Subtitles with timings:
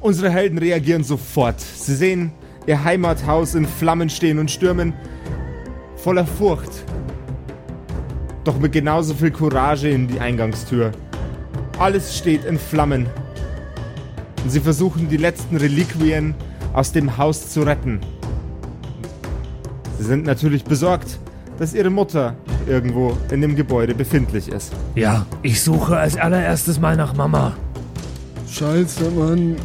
[0.00, 1.60] Unsere Helden reagieren sofort.
[1.60, 2.32] Sie sehen
[2.66, 4.94] ihr Heimathaus in Flammen stehen und stürmen
[5.96, 6.70] voller Furcht.
[8.44, 10.92] Doch mit genauso viel Courage in die Eingangstür.
[11.78, 13.06] Alles steht in Flammen.
[14.42, 16.34] Und sie versuchen die letzten Reliquien
[16.72, 18.00] aus dem Haus zu retten.
[19.98, 21.18] Sie sind natürlich besorgt,
[21.58, 22.36] dass ihre Mutter
[22.66, 24.72] irgendwo in dem Gebäude befindlich ist.
[24.94, 27.54] Ja, ich suche als allererstes mal nach Mama.
[28.48, 29.56] Scheiße, Mann.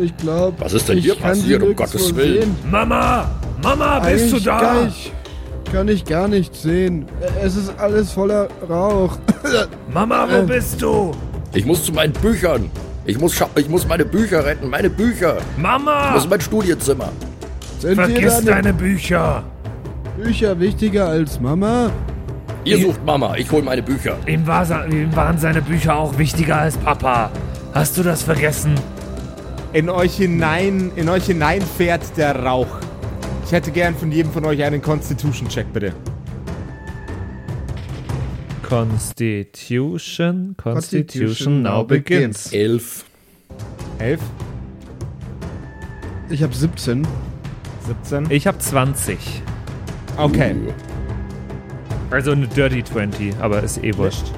[0.00, 0.54] Ich glaube.
[0.60, 2.40] Was ist denn ich hier kann sie passiert, um Gottes Willen?
[2.42, 2.56] sehen.
[2.70, 3.30] Mama!
[3.62, 4.60] Mama, bist Eigentlich du da?
[4.60, 5.12] Gar nicht,
[5.72, 7.06] kann ich gar nicht sehen.
[7.42, 9.18] Es ist alles voller Rauch.
[9.92, 10.42] Mama, wo Äh.
[10.42, 11.12] bist du?
[11.54, 12.70] Ich muss zu meinen Büchern.
[13.04, 14.68] Ich muss, ich muss meine Bücher retten.
[14.70, 15.38] Meine Bücher.
[15.56, 16.10] Ich Mama!
[16.12, 17.08] muss in mein Studienzimmer.
[17.80, 19.42] Sind Vergiss deine deine Bücher.
[20.16, 21.90] Bücher wichtiger als Mama?
[22.64, 23.34] Ihr sucht Mama.
[23.36, 24.16] Ich hol meine Bücher.
[24.26, 27.30] Ihm, war, ihm waren seine Bücher auch wichtiger als Papa.
[27.72, 28.74] Hast du das vergessen?
[29.72, 32.78] In euch hinein, in euch hinein fährt der Rauch.
[33.44, 35.92] Ich hätte gern von jedem von euch einen Constitution-Check, bitte.
[38.62, 42.52] Constitution, Constitution now begins.
[42.52, 43.04] Elf.
[43.98, 44.20] Elf,
[46.30, 47.06] Ich habe 17.
[47.86, 48.26] 17.
[48.30, 49.42] Ich habe 20.
[50.16, 50.54] Okay.
[50.54, 50.72] Uh.
[52.10, 54.32] Also eine Dirty 20, aber ist eh wurscht.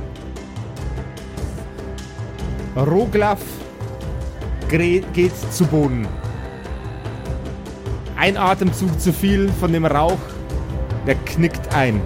[2.77, 3.41] Roglaf
[4.71, 6.07] geht zu Boden.
[8.17, 10.19] Ein Atemzug zu viel von dem Rauch,
[11.07, 12.01] der knickt ein.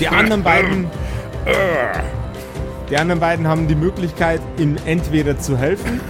[0.00, 0.86] Die anderen beiden,
[2.90, 6.00] die anderen beiden haben die Möglichkeit, ihm entweder zu helfen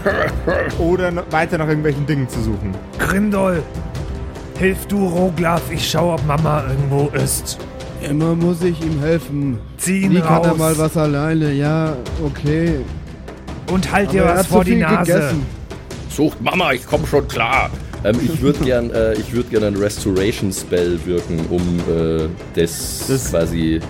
[0.78, 2.74] oder weiter nach irgendwelchen Dingen zu suchen.
[2.98, 3.62] Grindol,
[4.58, 7.58] hilf du Roglaf, ich schau, ob Mama irgendwo ist.
[8.00, 9.58] Immer muss ich ihm helfen.
[9.78, 11.52] Zieh ihn Wie kann er raus mal was alleine?
[11.52, 12.80] Ja, okay.
[13.70, 15.12] Und halt dir was vor zu die viel Nase.
[15.12, 15.46] gegessen.
[16.10, 16.72] Sucht Mama.
[16.72, 17.70] Ich komm schon klar.
[18.04, 23.04] Ähm, ich würde gern, äh, ich würde gern einen Restoration Spell wirken, um äh, das,
[23.08, 23.80] Das- quasi.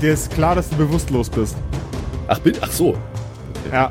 [0.00, 1.56] Dir ist klar, dass du bewusstlos bist.
[2.28, 2.96] Ach, bin, ach so.
[3.72, 3.90] Ja.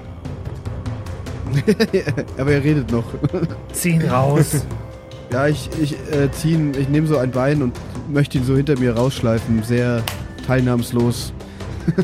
[2.37, 3.05] Aber er redet noch.
[3.73, 4.47] Zieh ihn raus.
[5.33, 7.73] Ja, ich, ich äh, zieh ihn, ich nehme so ein Bein und
[8.07, 9.63] möchte ihn so hinter mir rausschleifen.
[9.63, 10.03] Sehr
[10.45, 11.33] teilnahmslos.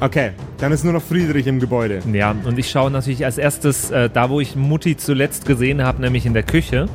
[0.00, 2.00] Okay, dann ist nur noch Friedrich im Gebäude.
[2.12, 6.00] ja, und ich schaue natürlich als erstes äh, da, wo ich Mutti zuletzt gesehen habe,
[6.00, 6.88] nämlich in der Küche.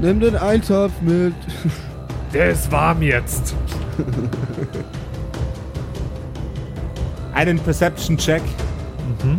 [0.00, 1.34] Nimm den Eintopf mit.
[2.32, 3.54] Der ist warm jetzt.
[7.34, 8.42] Einen Perception-Check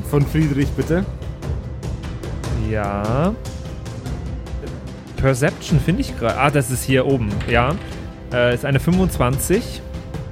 [0.09, 1.03] von Friedrich, bitte.
[2.69, 3.33] Ja.
[5.17, 6.37] Perception finde ich gerade.
[6.39, 7.29] Ah, das ist hier oben.
[7.49, 7.75] Ja.
[8.31, 9.81] Äh, ist eine 25.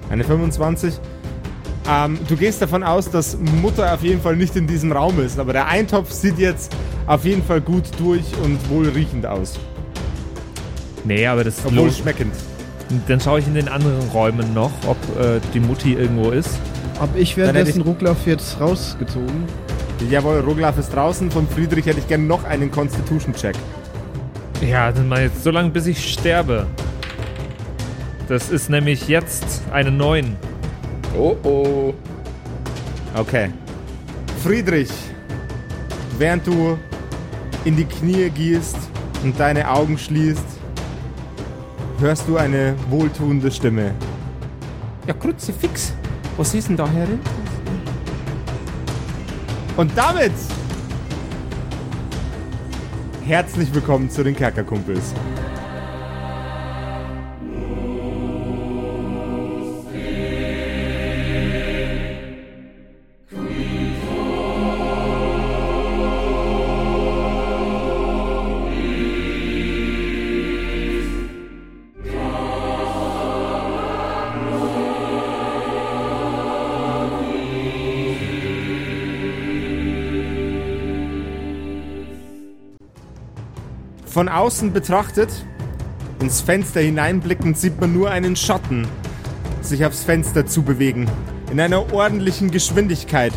[0.10, 0.94] Eine 25.
[1.90, 5.38] Ähm, du gehst davon aus, dass Mutter auf jeden Fall nicht in diesem Raum ist,
[5.40, 9.54] aber der Eintopf sieht jetzt auf jeden Fall gut durch und wohlriechend aus.
[11.04, 12.00] Nee, aber das Obwohl los.
[12.00, 12.34] schmeckend.
[13.08, 16.50] Dann schaue ich in den anderen Räumen noch, ob äh, die Mutti irgendwo ist.
[17.00, 19.44] Hab ich währenddessen ich- Rucklaff jetzt rausgezogen?
[20.10, 21.32] Jawohl, Roglaf ist draußen.
[21.32, 23.56] Von Friedrich hätte ich gerne noch einen Constitution-Check.
[24.68, 26.66] Ja, dann mal jetzt so lange, bis ich sterbe.
[28.28, 30.36] Das ist nämlich jetzt eine 9.
[31.16, 31.94] Oh oh.
[33.16, 33.52] Okay.
[34.44, 34.90] Friedrich,
[36.18, 36.78] während du
[37.66, 38.78] in die Knie gehst
[39.24, 40.46] und deine Augen schließt,
[42.00, 43.94] hörst du eine wohltuende Stimme.
[45.06, 45.94] Ja, Kruzifix,
[46.36, 47.20] was ist denn da herin?
[49.78, 50.34] Und damit
[53.24, 55.14] herzlich willkommen zu den Kerkerkumpels.
[84.16, 85.28] Von außen betrachtet,
[86.22, 88.88] ins Fenster hineinblickend, sieht man nur einen Schatten
[89.60, 91.12] sich aufs Fenster zu bewegen.
[91.52, 93.34] In einer ordentlichen Geschwindigkeit.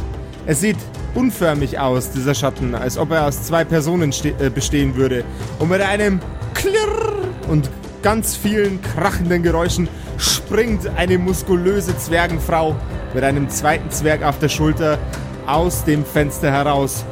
[0.46, 0.76] Er sieht
[1.16, 5.25] unförmig aus, dieser Schatten, als ob er aus zwei Personen äh, bestehen würde.
[5.58, 6.20] Und mit einem
[6.54, 7.69] Klirr und
[8.04, 12.76] ganz vielen krachenden Geräuschen springt eine muskulöse Zwergenfrau
[13.14, 14.96] mit einem zweiten Zwerg auf der Schulter
[15.44, 17.04] aus dem Fenster heraus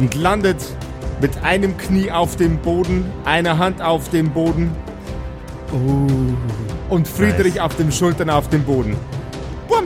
[0.00, 0.58] und landet
[1.22, 4.72] mit einem Knie auf dem Boden, einer Hand auf dem Boden
[6.90, 8.96] und Friedrich auf den Schultern auf dem Boden.
[9.68, 9.84] Bumm!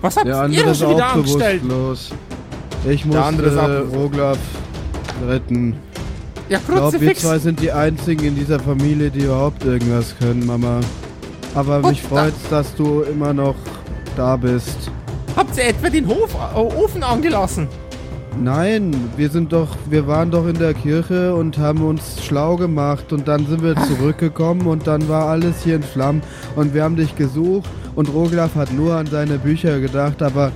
[0.00, 1.62] Was habt ihr da schon wieder angestellt?
[2.88, 4.38] Ich muss äh, Roglaf
[5.26, 5.76] retten.
[6.48, 10.46] Ja, Ich glaube, wir zwei sind die einzigen in dieser Familie, die überhaupt irgendwas können,
[10.46, 10.80] Mama.
[11.54, 13.56] Aber Gut, mich freut's, dass du immer noch
[14.16, 14.90] da bist.
[15.34, 17.66] Habt ihr etwa den Hof, äh, Ofen angelassen?
[18.42, 23.12] Nein, wir sind doch, wir waren doch in der Kirche und haben uns schlau gemacht
[23.12, 26.22] und dann sind wir zurückgekommen und dann war alles hier in Flammen
[26.56, 30.50] und wir haben dich gesucht und Roglaf hat nur an seine Bücher gedacht, aber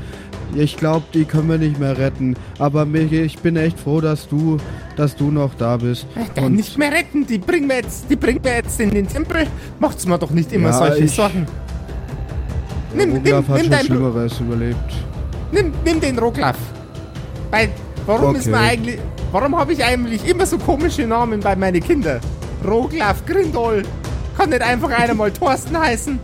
[0.54, 2.34] ich glaube, die können wir nicht mehr retten.
[2.58, 4.56] Aber mich, ich bin echt froh, dass du,
[4.96, 6.06] dass du noch da bist.
[6.36, 9.06] Äh, Und nicht mehr retten, die bringen wir jetzt, die bringen wir jetzt in den
[9.06, 9.46] Tempel.
[9.78, 11.46] Macht's mir doch nicht immer Ja, solche ich- Sorgen.
[12.94, 14.92] Nimm, nimm, Roglaf hat nimm, schon Schlimmeres überlebt.
[15.52, 16.56] nimm, nimm den Roglaf.
[17.50, 17.70] Weil,
[18.06, 18.50] warum ist Okay.
[18.50, 18.98] man eigentlich,
[19.32, 22.20] warum habe ich eigentlich immer so komische Namen bei meinen Kindern?
[22.66, 23.82] Roglaf, Grindol.
[24.36, 26.18] Kann nicht einfach einer mal Thorsten heißen?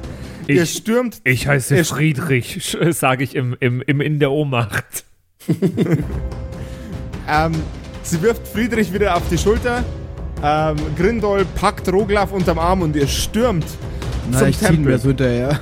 [0.46, 5.04] Ihr Ich, stürmt ich heiße Ich- Friedrich, sage ich im, im, im, in der Ohnmacht.
[7.26, 7.52] Ähm,
[8.02, 9.82] sie wirft Friedrich wieder auf die Schulter.
[10.42, 13.64] Ähm, Grindol packt Roglaf unterm Arm und ihr stürmt
[14.30, 14.92] Na, zum ich zieh Tempel.
[14.92, 15.58] mir so hinterher.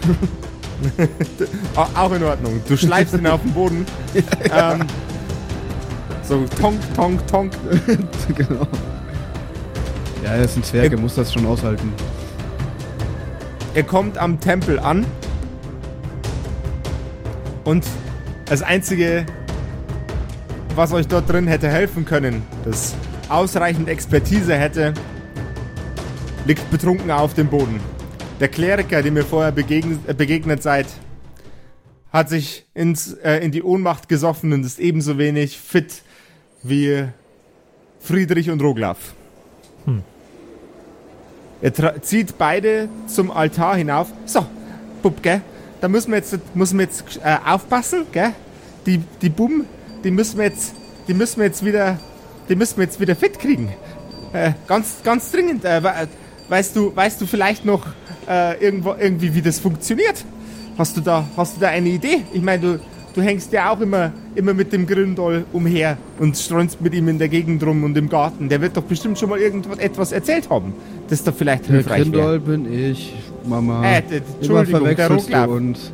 [1.77, 2.61] Au- Auch in Ordnung.
[2.67, 3.87] Du schleifst ihn auf den Boden.
[4.53, 4.81] ähm,
[6.33, 7.53] so tonk, tonk, tonk.
[8.35, 8.67] genau.
[10.25, 11.93] Ja, er ist ein Zwerg, er muss das schon aushalten.
[13.75, 15.05] Ihr kommt am Tempel an.
[17.65, 17.85] Und
[18.47, 19.27] das Einzige,
[20.75, 22.95] was euch dort drin hätte helfen können, das
[23.29, 24.95] ausreichend Expertise hätte,
[26.47, 27.79] liegt betrunken auf dem Boden.
[28.41, 30.87] Der Kleriker, dem ihr vorher begegnet, äh, begegnet seid,
[32.11, 36.03] hat sich ins, äh, in die Ohnmacht gesoffen und ist ebenso wenig fit
[36.63, 37.05] wie
[38.01, 38.99] Friedrich und Roglaf.
[41.61, 44.09] Er tra- zieht beide zum Altar hinauf.
[44.27, 44.45] So,
[45.03, 45.41] Bub, gell?
[45.81, 48.33] Da müssen wir jetzt, müssen wir jetzt äh, aufpassen, gell?
[48.87, 49.67] Die, die Buben,
[50.03, 50.75] die müssen wir jetzt,
[51.07, 51.99] die müssen wir jetzt wieder,
[52.49, 53.73] die müssen wir jetzt wieder fit kriegen.
[54.33, 55.65] Äh, ganz, ganz dringend.
[55.65, 56.09] Äh, we-
[56.49, 57.87] weißt du, weißt du vielleicht noch
[58.29, 60.25] äh, irgendwo, irgendwie, wie das funktioniert?
[60.77, 62.23] Hast du da, hast du da eine Idee?
[62.33, 62.81] Ich meine, du,
[63.15, 67.19] du hängst ja auch immer, immer mit dem Gründoll umher und streunst mit ihm in
[67.19, 68.49] der Gegend rum und im Garten.
[68.49, 70.73] Der wird doch bestimmt schon mal irgendwas etwas erzählt haben.
[71.09, 72.39] Das doch vielleicht Der hilfreich wäre.
[72.39, 73.15] Grindol bin ich,
[73.49, 73.85] Mama.
[73.85, 75.49] Äh, d- Entschuldigung, der Roglaf.
[75.49, 75.93] uns.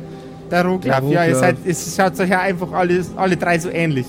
[0.51, 4.05] Der Roglaf, ja, ihr seid, es schaut euch ja einfach alle, alle drei so ähnlich.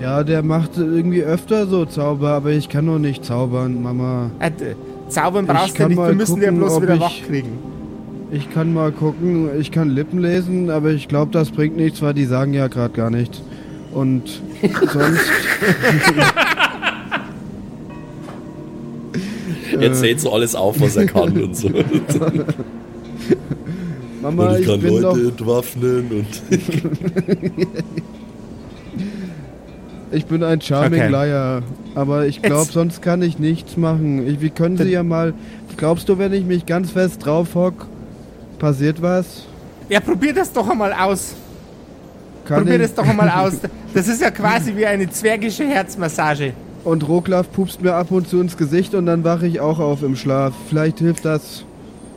[0.00, 4.30] Ja, der macht irgendwie öfter so Zauber, aber ich kann noch nicht zaubern, Mama.
[4.40, 4.76] Äh, d-
[5.08, 7.58] zaubern brauchst du nicht, wir müssen gucken, bloß wieder wach kriegen.
[8.30, 12.14] Ich kann mal gucken, ich kann Lippen lesen, aber ich glaube, das bringt nichts, weil
[12.14, 13.40] die sagen ja gerade gar nichts.
[13.92, 14.40] Und
[14.92, 15.30] sonst.
[19.80, 21.68] Er zählt so alles auf, was er kann und so.
[24.22, 25.18] Mama, Und ich ich, kann bin Leute doch.
[25.30, 26.42] entwaffnen und.
[30.12, 31.10] Ich bin ein Charming Okay.
[31.10, 31.62] Liar.
[31.94, 34.26] Aber ich glaube, Jetzt- sonst kann ich nichts machen.
[34.26, 35.34] Ich, wie können Sie ja mal.
[35.76, 37.86] Glaubst du, wenn ich mich ganz fest drauf hock,
[38.58, 39.44] passiert was?
[39.88, 41.34] Ja, probier das doch einmal aus.
[42.44, 42.82] Kann probier ich?
[42.82, 43.54] das doch einmal aus.
[43.94, 46.52] Das ist ja quasi wie eine zwergische Herzmassage.
[46.84, 50.02] Und Roglaf pupst mir ab und zu ins Gesicht und dann wache ich auch auf
[50.02, 50.52] im Schlaf.
[50.68, 51.64] Vielleicht hilft das.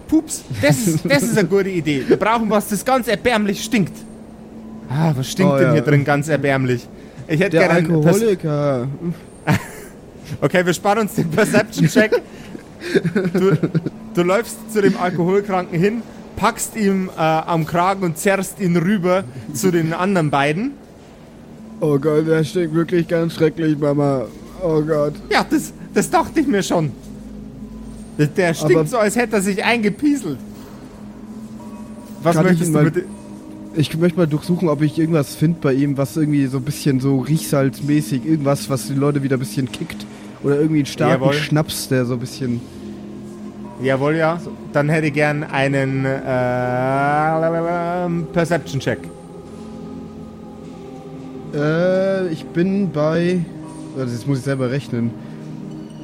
[0.09, 2.03] Pups, das ist, das ist eine gute Idee.
[2.05, 3.93] Wir brauchen was, das ganz erbärmlich stinkt.
[4.89, 5.73] Ah, was stinkt Oh, denn ja.
[5.75, 6.85] hier drin ganz erbärmlich?
[7.29, 8.87] Ich hätte gerne einen Pers Alkoholiker.
[10.41, 12.11] Okay, wir sparen uns den Perception-Check.
[13.33, 13.57] Du,
[14.13, 16.01] du läufst zu dem Alkoholkranken hin,
[16.39, 20.71] packst ihm äh, am Kragen und zerrst ihn rüber zu den anderen beiden.
[21.81, 24.23] Oh Gott, der stinkt wirklich ganz schrecklich, Mama.
[24.63, 25.13] Oh Gott.
[25.29, 26.91] Ja, das, das dachte ich mir schon.
[28.17, 30.37] Der, der stinkt Aber- so, als hätte er sich eingepieselt.
[32.23, 33.03] Was möchtest du bitte?
[33.75, 36.99] Ich möchte mal durchsuchen, ob ich irgendwas finde bei ihm, was irgendwie so ein bisschen
[36.99, 40.05] so riechsalzmäßig, irgendwas, was die Leute wieder ein bisschen kickt.
[40.43, 41.33] Oder irgendwie einen starken Jawohl.
[41.33, 42.61] Schnaps, der so ein bisschen.
[43.81, 44.39] Jawohl, ja.
[44.73, 46.09] Dann hätte ich gern einen äh,
[48.33, 48.99] Perception-Check.
[51.55, 53.39] Äh, ich bin bei.
[53.97, 55.11] Also jetzt muss ich selber rechnen.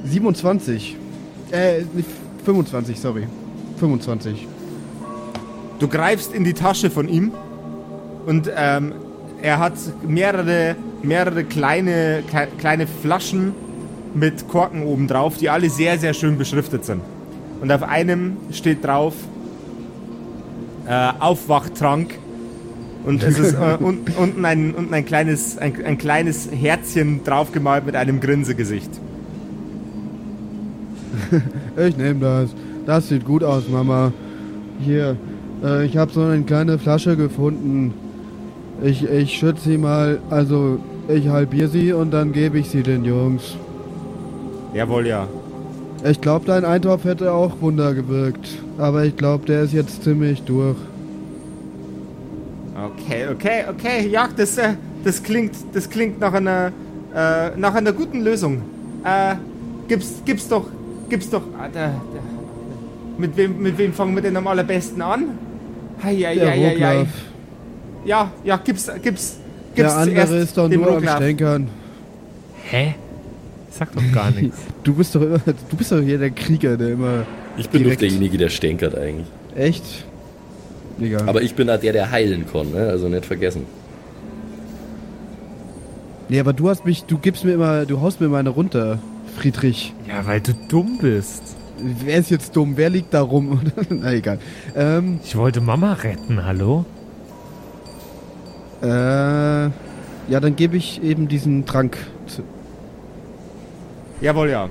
[0.05, 0.97] 27.
[1.51, 2.09] Äh, nicht
[2.43, 3.27] 25, sorry.
[3.77, 4.47] 25.
[5.79, 7.31] Du greifst in die Tasche von ihm
[8.25, 8.93] und ähm,
[9.41, 9.73] er hat
[10.07, 13.53] mehrere, mehrere kleine, kle- kleine Flaschen
[14.15, 17.01] mit Korken oben drauf, die alle sehr, sehr schön beschriftet sind.
[17.61, 19.13] Und auf einem steht drauf
[20.87, 22.17] äh, Aufwachtrank.
[23.05, 27.85] Und es ist äh, un, unten, ein, unten ein, kleines, ein, ein kleines Herzchen draufgemalt
[27.85, 28.89] mit einem Grinsegesicht.
[31.77, 32.49] Ich nehme das.
[32.85, 34.13] Das sieht gut aus, Mama.
[34.79, 35.17] Hier,
[35.63, 37.93] äh, ich habe so eine kleine Flasche gefunden.
[38.81, 43.03] Ich, ich schütze sie mal, also ich halbiere sie und dann gebe ich sie den
[43.03, 43.57] Jungs.
[44.73, 45.27] Jawohl, ja.
[46.07, 48.47] Ich glaube, dein Eintopf hätte auch Wunder gewirkt.
[48.77, 50.77] Aber ich glaube, der ist jetzt ziemlich durch.
[52.75, 54.07] Okay, okay, okay.
[54.07, 56.71] Ja, das, äh, das klingt, das klingt nach einer,
[57.15, 58.61] äh, nach einer guten Lösung.
[59.03, 59.35] Äh,
[59.87, 60.67] gib's, gib's doch,
[61.09, 61.41] gib's doch.
[61.57, 61.91] Ah, da, da.
[63.17, 65.23] Mit wem, mit wem fangen wir denn am allerbesten an?
[66.03, 67.05] Hei, hei, Der hei, hei.
[68.03, 69.37] Ja, ja, gib's, gib's, gib's
[69.75, 71.07] Der andere ist doch nur am.
[71.07, 71.69] Stänkern.
[72.69, 72.95] Hä?
[73.77, 74.57] Sag doch gar nichts.
[74.83, 77.25] Du bist doch immer, du bist doch hier der Krieger, der immer.
[77.57, 79.27] Ich bin doch derjenige, der stänkert eigentlich.
[79.55, 79.83] Echt?
[80.99, 81.27] Egal.
[81.27, 82.87] Aber ich bin da der, der heilen kann, ne?
[82.87, 83.63] Also nicht vergessen.
[86.29, 88.99] nee, aber du hast mich, du gibst mir immer, du haust mir immer eine runter,
[89.37, 89.93] Friedrich.
[90.07, 91.43] Ja, weil du dumm bist.
[92.05, 92.73] Wer ist jetzt dumm?
[92.77, 93.59] Wer liegt da rum?
[93.89, 94.39] Na egal.
[94.75, 96.85] Ähm, Ich wollte Mama retten, hallo?
[98.81, 101.97] äh, ja, dann gebe ich eben diesen Trank.
[104.21, 104.69] Jawohl, ja.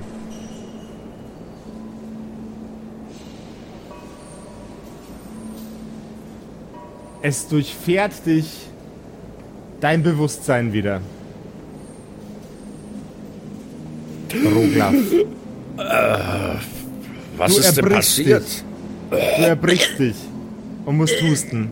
[7.22, 8.68] Es durchfährt dich
[9.80, 11.00] dein Bewusstsein wieder.
[14.44, 14.94] Roglaf.
[17.36, 18.44] Was Du ist denn passiert?
[19.10, 20.16] Du erbrichst dich
[20.84, 21.70] und musst husten.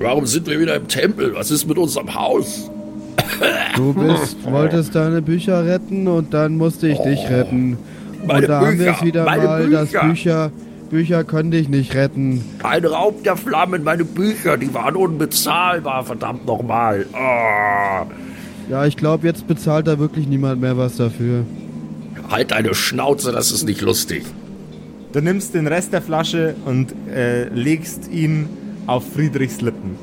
[0.00, 1.34] Warum sind wir wieder im Tempel?
[1.34, 2.70] Was ist mit unserem Haus?
[3.76, 7.76] Du bist, wolltest deine Bücher retten und dann musste ich dich retten.
[8.24, 10.08] meine und da haben wir Bücher, es wieder mal, dass Bücher.
[10.08, 10.52] Bücher,
[10.90, 12.44] Bücher können dich nicht retten.
[12.62, 17.06] Ein Raub der Flammen, meine Bücher, die waren unbezahlbar, verdammt nochmal.
[17.12, 18.06] Oh.
[18.70, 21.44] Ja, ich glaube, jetzt bezahlt da wirklich niemand mehr was dafür.
[22.30, 24.24] Halt deine Schnauze, das ist nicht lustig.
[25.12, 28.48] Du nimmst den Rest der Flasche und äh, legst ihn
[28.88, 29.96] auf Friedrichs Lippen.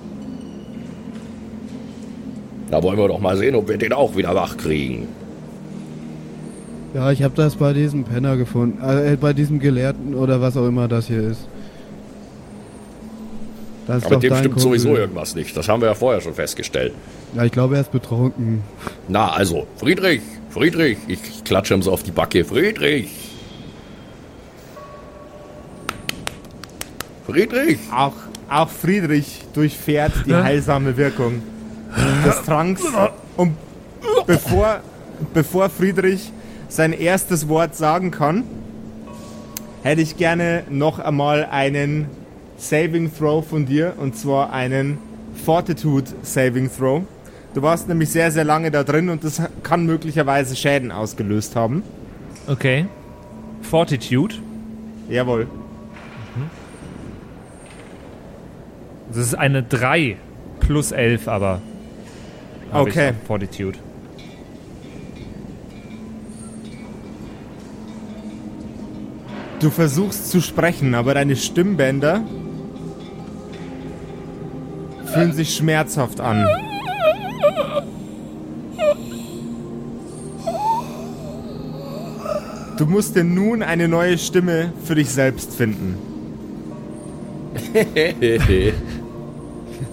[2.70, 5.08] Da wollen wir doch mal sehen, ob wir den auch wieder wach kriegen.
[6.94, 8.82] Ja, ich habe das bei diesem Penner gefunden.
[8.82, 11.48] Äh, bei diesem Gelehrten oder was auch immer das hier ist.
[13.88, 14.62] Das ist Aber mit dem stimmt Kumpel.
[14.62, 15.56] sowieso irgendwas nicht.
[15.58, 16.94] Das haben wir ja vorher schon festgestellt.
[17.36, 18.64] Ja, ich glaube, er ist betrunken.
[19.08, 22.46] Na, also, Friedrich, Friedrich, ich klatsche ihm so auf die Backe.
[22.46, 23.10] Friedrich!
[27.28, 27.80] Friedrich!
[27.92, 28.14] Auch,
[28.50, 31.42] auch Friedrich durchfährt die heilsame Wirkung
[32.26, 32.82] des Tranks.
[33.38, 33.56] Und
[34.28, 34.82] bevor,
[35.34, 36.32] bevor Friedrich
[36.68, 38.44] sein erstes Wort sagen kann,
[39.84, 42.08] hätte ich gerne noch einmal einen
[42.58, 43.94] Saving Throw von dir.
[43.98, 44.98] Und zwar einen
[45.46, 47.04] Fortitude Saving Throw.
[47.54, 51.84] Du warst nämlich sehr, sehr lange da drin und das kann möglicherweise Schäden ausgelöst haben.
[52.48, 52.86] Okay.
[53.62, 54.36] Fortitude.
[55.10, 55.48] Jawohl.
[59.16, 60.18] Das ist eine 3
[60.60, 61.62] plus 11, aber.
[62.74, 63.14] Okay.
[63.26, 63.78] Fortitude.
[69.62, 72.26] Du versuchst zu sprechen, aber deine Stimmbänder
[75.06, 76.46] fühlen sich schmerzhaft an.
[82.78, 85.98] Du musst dir nun eine neue Stimme für dich selbst finden.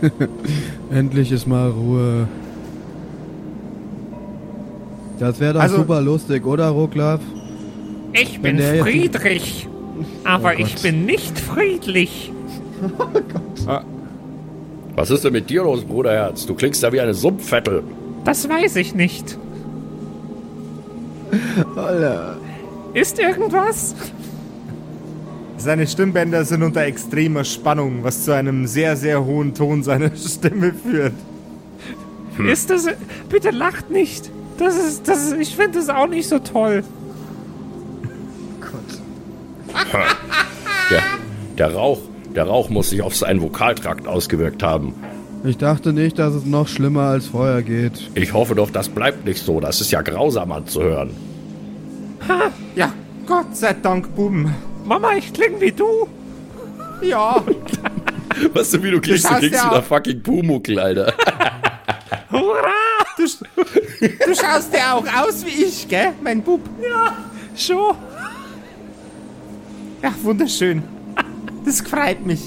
[0.90, 2.26] Endlich ist mal Ruhe.
[5.18, 7.20] Das wäre doch Also- super lustig, oder, Roglaf?
[8.12, 9.66] Ich bin Friedrich,
[10.24, 10.82] aber Oh ich Gott.
[10.82, 12.30] bin nicht friedlich.
[14.96, 16.44] Was ist denn mit dir los, Bruderherz?
[16.44, 17.82] Du klingst ja wie eine Sumpfvettel.
[18.24, 19.38] Das weiß ich nicht.
[21.74, 22.36] Alter.
[22.92, 23.94] Ist irgendwas?
[25.62, 30.74] Seine Stimmbänder sind unter extremer Spannung, was zu einem sehr, sehr hohen Ton seiner Stimme
[30.74, 31.12] führt.
[32.50, 32.88] Ist das.
[33.28, 34.28] Bitte lacht nicht.
[34.58, 35.06] Das ist.
[35.06, 36.82] Das ist ich finde das auch nicht so toll.
[40.90, 41.02] Der,
[41.56, 42.00] der Rauch,
[42.34, 44.94] der Rauch muss sich auf seinen Vokaltrakt ausgewirkt haben.
[45.44, 48.10] Ich dachte nicht, dass es noch schlimmer als vorher geht.
[48.16, 49.60] Ich hoffe doch, das bleibt nicht so.
[49.60, 51.10] Das ist ja grausam anzuhören.
[52.74, 52.92] Ja,
[53.26, 54.52] Gott sei Dank, Buben.
[54.84, 56.08] Mama, ich klinge wie du.
[57.02, 57.42] Ja,
[58.54, 59.24] Weißt du, wie du klingst?
[59.30, 61.12] Du klingst ja wie der fucking Pumuckl, Alter.
[62.30, 62.72] Hurra!
[63.18, 63.24] du,
[64.26, 66.60] du schaust ja auch aus wie ich, gell, mein Bub?
[67.56, 67.94] Schon.
[70.02, 70.82] Ja, wunderschön.
[71.64, 72.40] Das freut mich.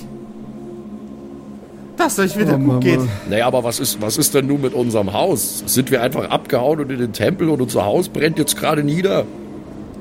[1.97, 2.79] Dass euch wieder Oh, gut Mama.
[2.79, 2.99] geht.
[3.29, 5.63] Naja, aber was ist, was ist denn nun mit unserem Haus?
[5.67, 9.25] Sind wir einfach abgehauen und in den Tempel und unser Haus brennt jetzt gerade nieder?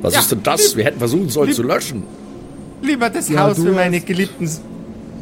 [0.03, 0.76] Was Ja, ist denn das?
[0.76, 2.03] wir- hätten versuchen sollen zu löschen.
[2.83, 4.45] Lieber das Ja, Haus für meine geliebten.
[4.45, 4.61] S-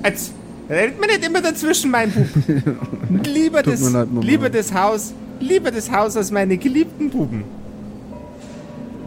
[0.04, 0.32] Jetzt
[0.68, 2.26] redet mir nicht immer dazwischen, mein Bub.
[3.26, 7.44] lieber, das, leid, lieber das Haus, lieber das Haus als meine geliebten Buben.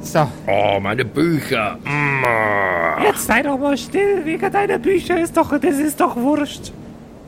[0.01, 1.77] So, Oh, meine Bücher.
[1.83, 3.03] Mm.
[3.05, 6.71] Jetzt sei doch mal still, wegen deiner Bücher ist doch, das ist doch wurscht.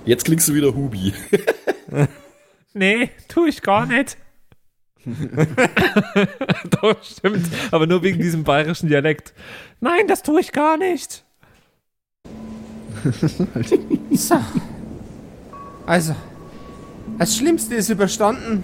[0.06, 1.14] Jetzt klingst du wieder Hubi.
[2.74, 4.18] Nee, tu ich gar nicht.
[6.82, 7.48] Doch, stimmt.
[7.72, 9.34] Aber nur wegen diesem bayerischen Dialekt.
[9.80, 11.24] Nein, das tu ich gar nicht.
[14.12, 14.40] so.
[15.86, 16.16] Also,
[17.18, 18.64] das Schlimmste ist überstanden.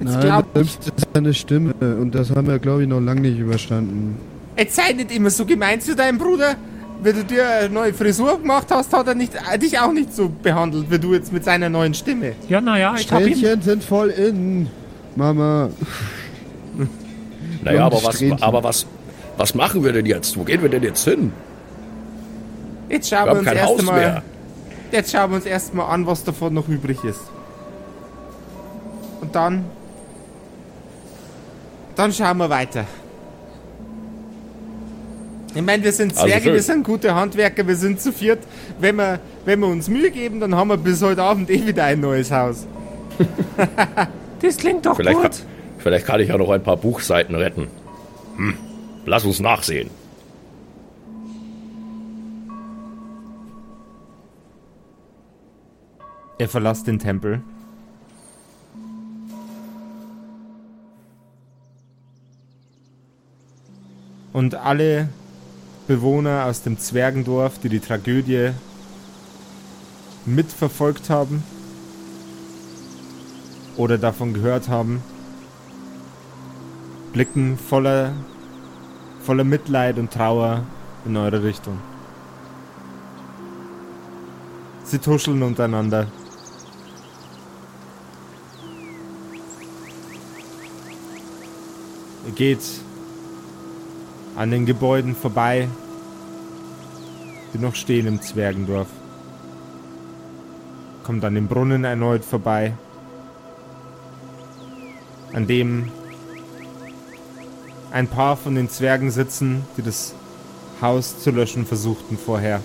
[0.00, 1.74] Jetzt Nein, das Schlimmste ist seine Stimme.
[1.80, 4.16] Und das haben wir, glaube ich, noch lange nicht überstanden.
[4.56, 6.56] jetzt sei nicht immer so gemein zu deinem Bruder.
[7.04, 10.14] Wenn du dir eine neue Frisur gemacht hast, hat er nicht, äh, dich auch nicht
[10.14, 12.32] so behandelt, wie du jetzt mit seiner neuen Stimme.
[12.48, 13.26] Ja, naja, ich hab ihm.
[13.36, 14.68] Strähnchen sind voll in.
[15.14, 15.68] Mama.
[17.62, 18.86] Naja, aber was, aber was,
[19.36, 20.34] was machen wir denn jetzt?
[20.38, 21.30] Wo gehen wir denn jetzt hin?
[22.88, 24.22] Jetzt schauen Wir wir, haben uns kein erst Haus einmal, mehr.
[24.90, 27.20] jetzt schauen wir uns erstmal an, was davon noch übrig ist.
[29.20, 29.66] Und dann,
[31.96, 32.86] dann schauen wir weiter.
[35.54, 36.52] Ich meine, wir sind Also Zwerge, schön.
[36.54, 38.40] wir sind gute Handwerker, wir sind zu viert.
[38.80, 41.84] Wenn wir, wenn wir uns Mühe geben, dann haben wir bis heute Abend eh wieder
[41.84, 42.66] ein neues Haus.
[44.40, 45.22] Das klingt doch Vielleicht, gut.
[45.30, 45.40] kann,
[45.78, 47.68] vielleicht kann ich ja noch ein paar Buchseiten retten.
[48.36, 48.54] Hm.
[49.06, 49.88] Lass uns nachsehen.
[56.38, 57.42] Er verlässt den Tempel.
[64.32, 65.08] Und alle
[65.86, 68.52] Bewohner aus dem Zwergendorf, die die Tragödie
[70.24, 71.42] mitverfolgt haben
[73.76, 75.02] oder davon gehört haben,
[77.12, 78.12] blicken voller,
[79.20, 80.62] voller Mitleid und Trauer
[81.04, 81.78] in eure Richtung.
[84.84, 86.06] Sie tuscheln untereinander.
[92.26, 92.62] Ihr geht
[94.36, 95.68] an den Gebäuden vorbei,
[97.54, 98.88] die noch stehen im Zwergendorf.
[101.04, 102.74] Kommt an dem Brunnen erneut vorbei,
[105.32, 105.92] an dem
[107.92, 110.14] ein paar von den Zwergen sitzen, die das
[110.80, 112.60] Haus zu löschen versuchten vorher.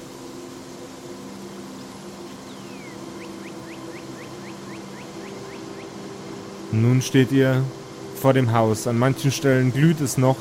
[6.72, 7.62] Nun steht ihr
[8.20, 8.88] vor dem Haus.
[8.88, 10.38] An manchen Stellen glüht es noch,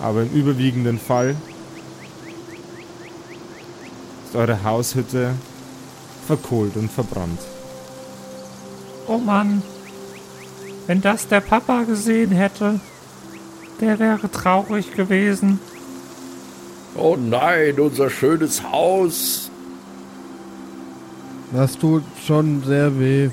[0.00, 1.36] aber im überwiegenden Fall
[4.34, 5.30] ist eure Haushütte
[6.26, 7.38] verkohlt und verbrannt.
[9.06, 9.62] Oh Mann.
[10.86, 12.80] Wenn das der Papa gesehen hätte,
[13.80, 15.60] der wäre traurig gewesen.
[16.96, 19.50] Oh nein, unser schönes Haus.
[21.52, 23.30] Das tut schon sehr weh.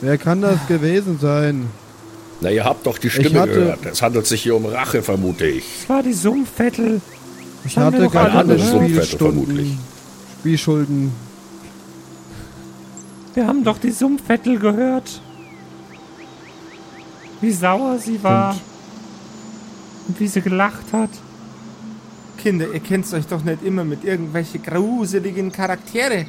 [0.00, 1.68] Wer kann das gewesen sein?
[2.40, 3.86] Na, ihr habt doch die Stimme hatte- gehört.
[3.86, 5.64] Es handelt sich hier um Rache, vermute ich.
[5.82, 7.00] Es war die Sumpfvettel.
[7.64, 8.58] Ich haben hatte gerade alle.
[8.58, 9.78] Spielstunden.
[10.40, 11.12] Spielschulden.
[13.34, 15.20] Wir haben doch die Sumpfvettel gehört.
[17.40, 18.56] Wie sauer sie war.
[20.06, 21.10] Und wie sie gelacht hat.
[22.38, 26.26] Kinder, ihr könnt euch doch nicht immer mit irgendwelche gruseligen Charaktere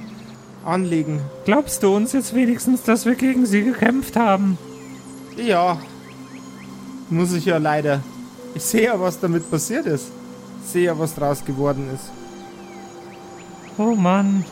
[0.66, 1.20] anlegen.
[1.44, 4.58] Glaubst du uns jetzt wenigstens, dass wir gegen sie gekämpft haben?
[5.38, 5.78] Ja,
[7.10, 8.02] muss ich ja leider.
[8.56, 10.08] Ich sehe ja, was damit passiert ist.
[10.66, 12.06] Ich sehe ja, was draus geworden ist.
[13.78, 14.44] Oh Mann.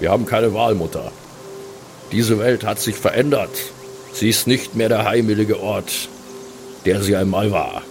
[0.00, 1.12] Wir haben keine Wahl, Mutter.
[2.10, 3.50] Diese Welt hat sich verändert.
[4.14, 6.08] Sie ist nicht mehr der heimelige Ort,
[6.86, 7.82] der sie einmal war.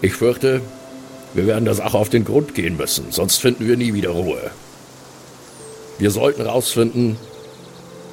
[0.00, 0.60] Ich fürchte,
[1.34, 4.50] wir werden der Sache auf den Grund gehen müssen, sonst finden wir nie wieder Ruhe.
[5.98, 7.16] Wir sollten rausfinden,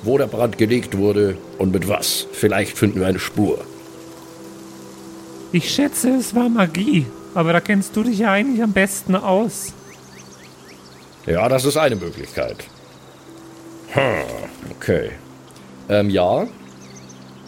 [0.04, 2.28] wo der Brand gelegt wurde und mit was.
[2.32, 3.60] Vielleicht finden wir eine Spur.
[5.52, 7.06] Ich schätze, es war Magie.
[7.36, 9.74] Aber da kennst du dich ja eigentlich am besten aus.
[11.26, 12.58] Ja, das ist eine Möglichkeit.
[13.90, 14.02] Hm,
[14.72, 15.12] okay.
[15.90, 16.48] Ähm, ja.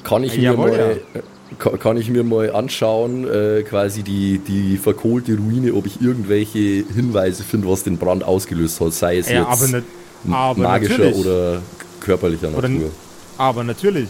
[0.04, 4.78] Kann ich, mir Jawohl, mal, äh, kann, ich mir mal anschauen, äh, quasi die, die
[4.78, 9.40] verkohlte Ruine, ob ich irgendwelche Hinweise finde, was den Brand ausgelöst hat, sei es Ja,
[9.40, 9.88] jetzt aber, nicht,
[10.30, 11.26] aber magischer natürlich.
[11.26, 11.62] oder
[12.06, 12.92] körperlicher Oder Natur.
[13.38, 14.08] Aber natürlich.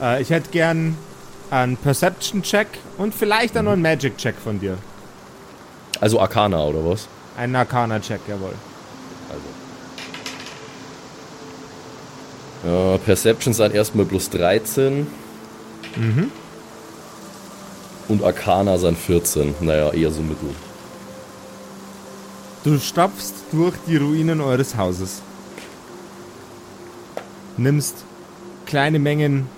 [0.00, 0.96] Äh, ich hätte gern
[1.50, 2.66] einen Perception-Check
[2.98, 4.76] und vielleicht auch noch einen Magic-Check von dir.
[6.00, 7.08] Also Arcana oder was?
[7.36, 8.54] Einen Arcana-Check, jawohl.
[9.28, 9.42] Also.
[12.92, 15.06] Ja, Perception sind erstmal plus 13.
[15.96, 16.30] Mhm.
[18.08, 19.54] Und Arcana sind 14.
[19.60, 20.50] Naja, eher so mittel.
[22.64, 25.22] Du stapfst durch die Ruinen eures Hauses.
[27.56, 28.04] Nimmst
[28.66, 29.48] kleine Mengen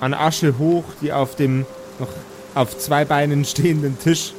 [0.00, 1.66] an Asche hoch, die auf dem
[1.98, 2.08] noch
[2.54, 4.32] auf zwei Beinen stehenden Tisch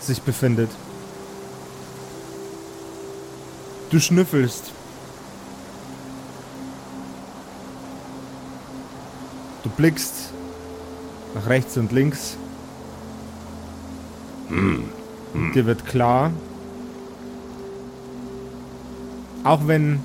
[0.00, 0.70] sich befindet.
[3.90, 4.72] Du schnüffelst.
[9.62, 10.30] Du blickst
[11.34, 12.36] nach rechts und links.
[15.54, 16.32] Dir wird klar,
[19.44, 20.00] auch wenn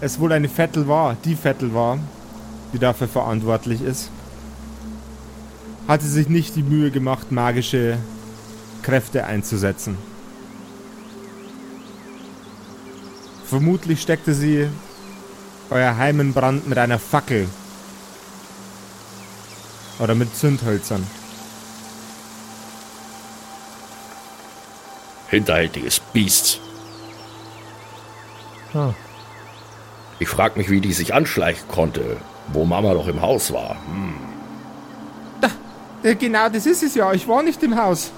[0.00, 1.98] es wohl eine Vettel war, die Vettel war,
[2.72, 4.10] die dafür verantwortlich ist,
[5.86, 7.98] hat sie sich nicht die Mühe gemacht, magische
[8.82, 9.96] Kräfte einzusetzen.
[13.44, 14.68] Vermutlich steckte sie
[15.70, 17.48] euer Heim in Brand mit einer Fackel.
[19.98, 21.06] Oder mit Zündhölzern.
[25.28, 26.60] Hinterhältiges Biest.
[30.18, 32.16] Ich frag mich, wie die sich anschleichen konnte,
[32.52, 33.76] wo Mama doch im Haus war.
[36.02, 37.12] Ja, genau, das ist es ja.
[37.12, 38.12] Ich war nicht im Haus.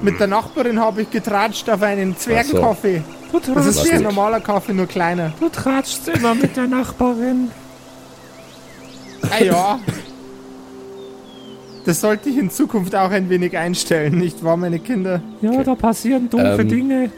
[0.00, 3.02] Mit der Nachbarin habe ich getratscht auf einen Zwergenkaffee.
[3.30, 5.32] Du, Das ist wie ein normaler Kaffee, nur kleiner.
[5.38, 7.50] du tratschst immer mit der Nachbarin.
[9.30, 9.78] Ah ja.
[11.84, 15.20] Das sollte ich in Zukunft auch ein wenig einstellen, nicht wahr, meine Kinder?
[15.40, 17.10] Ja, da passieren doofe Ähm, Dinge.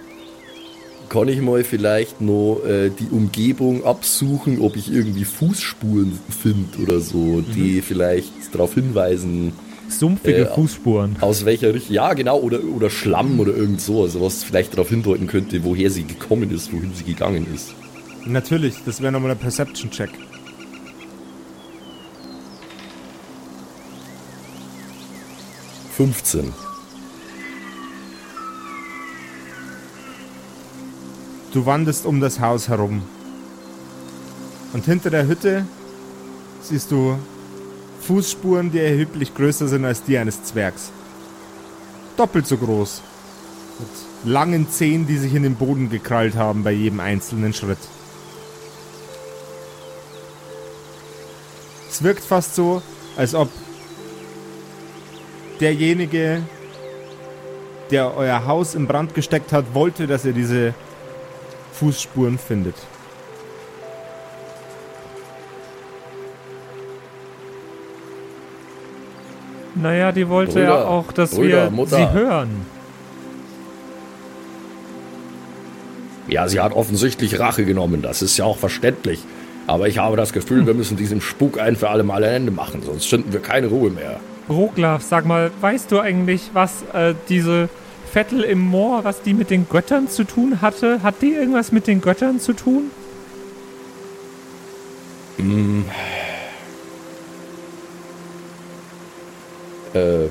[1.14, 6.98] Kann ich mal vielleicht noch äh, die Umgebung absuchen, ob ich irgendwie Fußspuren finde oder
[6.98, 9.53] so, die vielleicht darauf hinweisen,
[9.88, 11.16] Sumpfige Äh, Fußspuren.
[11.20, 11.94] aus welcher Richtung.
[11.94, 15.88] Ja, genau, oder, oder Schlamm oder irgend so, also was vielleicht darauf hindeuten könnte, woher
[15.88, 17.74] sie gekommen ist, wohin sie gegangen ist.
[18.27, 20.11] Natürlich, das wäre nochmal ein Perception-Check.
[25.96, 26.53] Fünfzehn.
[31.55, 33.03] Du wanderst um das Haus herum.
[34.73, 35.64] Und hinter der Hütte
[36.61, 37.17] siehst du
[38.01, 40.90] Fußspuren, die erheblich größer sind als die eines Zwergs.
[42.17, 43.03] Doppelt so groß.
[43.79, 47.79] Mit langen Zehen, die sich in den Boden gekrallt haben bei jedem einzelnen Schritt.
[51.88, 52.83] Es wirkt fast so,
[53.17, 53.49] als ob
[55.61, 56.43] derjenige,
[57.93, 60.75] der euer Haus in Brand gesteckt hat, wollte, dass ihr diese
[61.75, 62.77] Fußspuren findet.
[69.75, 71.97] Naja, die wollte Brüder, ja auch, dass Brüder, wir Mutter.
[71.97, 72.65] sie hören.
[76.29, 79.23] Ja, sie hat offensichtlich Rache genommen, das ist ja auch verständlich.
[79.67, 82.53] Aber ich habe das Gefühl, wir müssen diesem Spuk ein für alle Mal ein Ende
[82.53, 84.21] machen, sonst finden wir keine Ruhe mehr.
[84.49, 87.69] Roglaf, sag mal, weißt du eigentlich, was äh, diese
[88.14, 91.03] Vettel im Moor, was die mit den Göttern zu tun hatte?
[91.03, 92.92] Hat die irgendwas mit den Göttern zu tun?
[99.94, 100.27] Äh,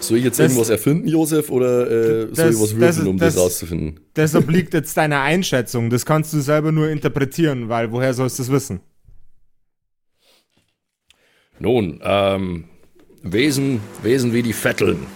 [0.00, 3.06] soll ich jetzt Das- irgendwas erfinden, Josef, oder äh, soll Das- ich was das- würfeln,
[3.08, 4.00] um das, das- rauszufinden?
[4.14, 5.90] Das obliegt jetzt deiner Einschätzung.
[5.90, 8.80] Das kannst du selber nur interpretieren, weil woher sollst du es wissen?
[11.58, 12.64] Nun, ähm,
[13.22, 15.06] Wesen, Wesen wie die Vetteln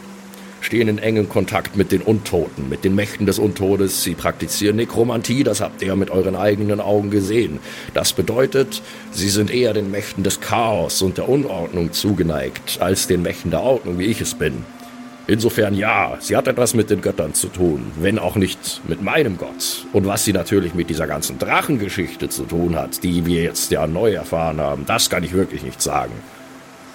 [0.64, 4.02] stehen in engem Kontakt mit den Untoten, mit den Mächten des Untodes.
[4.02, 7.60] Sie praktizieren Nekromantie, das habt ihr mit euren eigenen Augen gesehen.
[7.92, 13.22] Das bedeutet, sie sind eher den Mächten des Chaos und der Unordnung zugeneigt, als den
[13.22, 14.64] Mächten der Ordnung, wie ich es bin.
[15.26, 19.38] Insofern ja, sie hat etwas mit den Göttern zu tun, wenn auch nicht mit meinem
[19.38, 19.86] Gott.
[19.92, 23.86] Und was sie natürlich mit dieser ganzen Drachengeschichte zu tun hat, die wir jetzt ja
[23.86, 26.12] neu erfahren haben, das kann ich wirklich nicht sagen.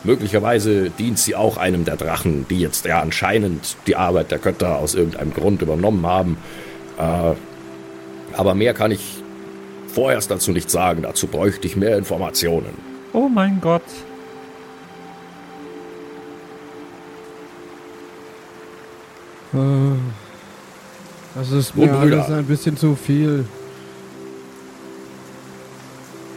[0.03, 4.77] Möglicherweise dient sie auch einem der Drachen, die jetzt ja anscheinend die Arbeit der Götter
[4.77, 6.37] aus irgendeinem Grund übernommen haben.
[6.97, 7.33] Äh,
[8.37, 9.21] aber mehr kann ich
[9.93, 11.01] vorerst dazu nicht sagen.
[11.01, 12.73] Dazu bräuchte ich mehr Informationen.
[13.11, 13.81] Oh mein Gott.
[19.53, 19.57] Äh,
[21.35, 23.45] Das ist mir alles ein bisschen zu viel.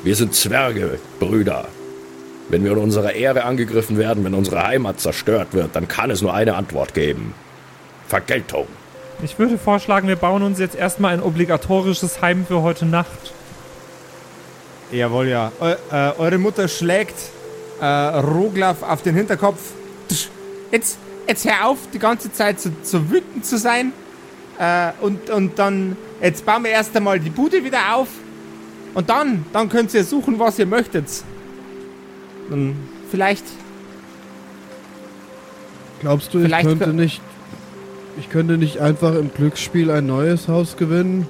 [0.03, 1.67] Wir sind Zwerge, Brüder.
[2.53, 6.21] Wenn wir in unserer Ehre angegriffen werden, wenn unsere Heimat zerstört wird, dann kann es
[6.21, 7.33] nur eine Antwort geben.
[8.09, 8.67] Vergeltung.
[9.23, 13.33] Ich würde vorschlagen, wir bauen uns jetzt erstmal ein obligatorisches Heim für heute Nacht.
[14.91, 15.51] Jawohl, ja.
[15.61, 17.15] Eu, äh, eure Mutter schlägt
[17.81, 19.71] äh, Roglaf auf den Hinterkopf.
[20.71, 23.95] Jetzt, jetzt hör auf, die ganze Zeit so, so wütend zu sein.
[24.59, 28.09] Äh, und, und dann, jetzt bauen wir erst einmal die Bude wieder auf.
[28.93, 31.07] Und dann, dann könnt ihr suchen, was ihr möchtet.
[32.51, 32.77] Dann
[33.11, 33.45] vielleicht,
[36.01, 37.21] Glaubst du, ich Vielleicht könnte kö- nicht.
[38.19, 41.27] Ich könnte nicht einfach im Glücksspiel ein neues Haus gewinnen?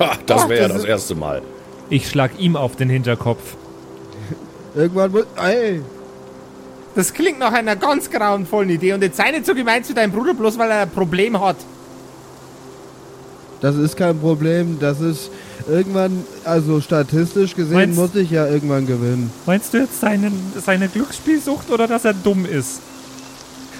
[0.00, 1.42] Ha, das wäre ja das erste Mal.
[1.90, 3.56] Ich schlag ihm auf den Hinterkopf.
[4.74, 5.24] Irgendwann muss.
[5.36, 5.82] Ey!
[6.94, 8.94] das klingt nach einer ganz grauenvollen Idee.
[8.94, 11.56] Und jetzt sei nicht so gemein zu deinem Bruder, bloß weil er ein Problem hat.
[13.60, 14.78] Das ist kein Problem.
[14.80, 15.30] Das ist
[15.68, 19.30] irgendwann, also statistisch gesehen, Meinst- muss ich ja irgendwann gewinnen.
[19.46, 20.30] Meinst du jetzt seine,
[20.64, 22.80] seine Glücksspielsucht oder dass er dumm ist?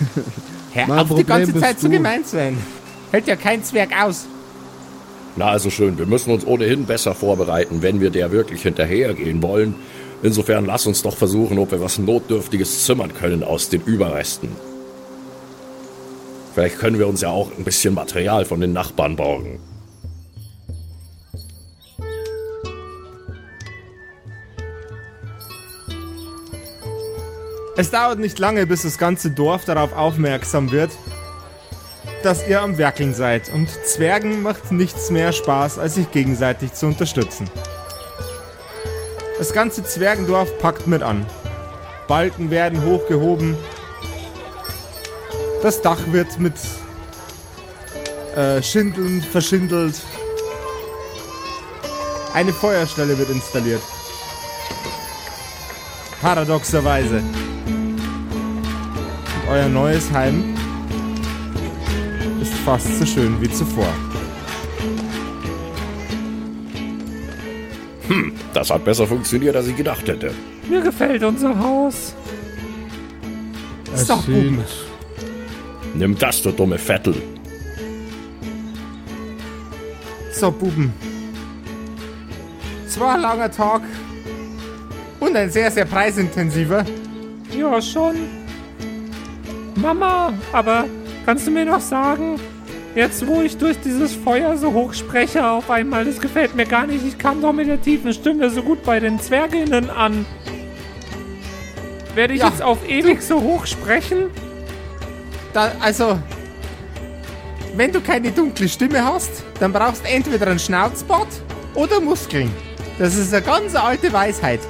[0.73, 1.93] Hör Mein auf, die Problem ganze bist Zeit so du.
[1.95, 2.59] gemein zu sein.
[3.11, 4.27] Hält ja kein Zwerg aus.
[5.37, 5.99] Na, also schön.
[5.99, 9.75] Wir müssen uns ohnehin besser vorbereiten, wenn wir der wirklich hinterhergehen wollen.
[10.23, 14.51] Insofern lass uns doch versuchen, ob wir was Notdürftiges zimmern können aus den Überresten.
[16.55, 19.61] Vielleicht können wir uns ja auch ein bisschen Material von den Nachbarn borgen.
[27.77, 30.91] Es dauert nicht lange, bis das ganze Dorf darauf aufmerksam wird,
[32.23, 33.53] dass ihr am Werkeln seid.
[33.53, 37.49] Und Zwergen macht nichts mehr Spaß, als sich gegenseitig zu unterstützen.
[39.39, 41.25] Das ganze Zwergendorf packt mit an.
[42.09, 43.57] Balken werden hochgehoben.
[45.63, 46.55] Das Dach wird mit
[48.37, 49.95] äh, Schindeln verschindelt.
[52.35, 53.83] Eine Feuerstelle wird installiert.
[56.21, 57.23] Paradoxerweise.
[59.51, 60.55] Euer neues Heim
[62.41, 63.89] ist fast so schön wie zuvor.
[68.55, 70.33] Das hat besser funktioniert, als ich gedacht hätte.
[70.69, 72.15] Mir gefällt unser Haus.
[73.95, 74.59] Es doch, Buben.
[74.59, 77.15] sieht- Nimm das, du dumme Vettel.
[80.33, 80.93] So, Buben.
[82.87, 83.83] Es war ein langer Tag.
[85.21, 86.85] Und ein sehr, sehr preisintensiver.
[87.57, 88.17] Ja, schon.
[89.81, 90.85] Mama, aber
[91.25, 92.41] kannst du mir noch sagen,
[92.95, 96.87] jetzt wo ich durch dieses Feuer so hoch spreche auf einmal, das gefällt mir gar
[96.87, 97.05] nicht.
[97.07, 100.27] Ich kam doch mit der tiefen Stimme so gut bei den Zwerginnen an.
[102.15, 104.31] Werde ich Ja, jetzt auf ewig so hoch sprechen?
[105.53, 106.19] Da, also,
[107.77, 111.29] wenn du keine dunkle Stimme hast, dann brauchst du entweder einen Schnauzbart
[111.75, 112.51] oder Muskeln.
[112.99, 114.61] Das ist eine ganz alte Weisheit.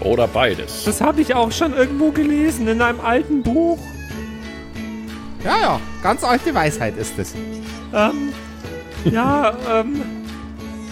[0.00, 0.84] Oder beides.
[0.84, 3.78] Das habe ich auch schon irgendwo gelesen in einem alten Buch.
[5.44, 7.34] Ja, ja, ganz alte Weisheit ist es.
[7.92, 8.32] Ähm,
[9.04, 10.02] ja, ähm.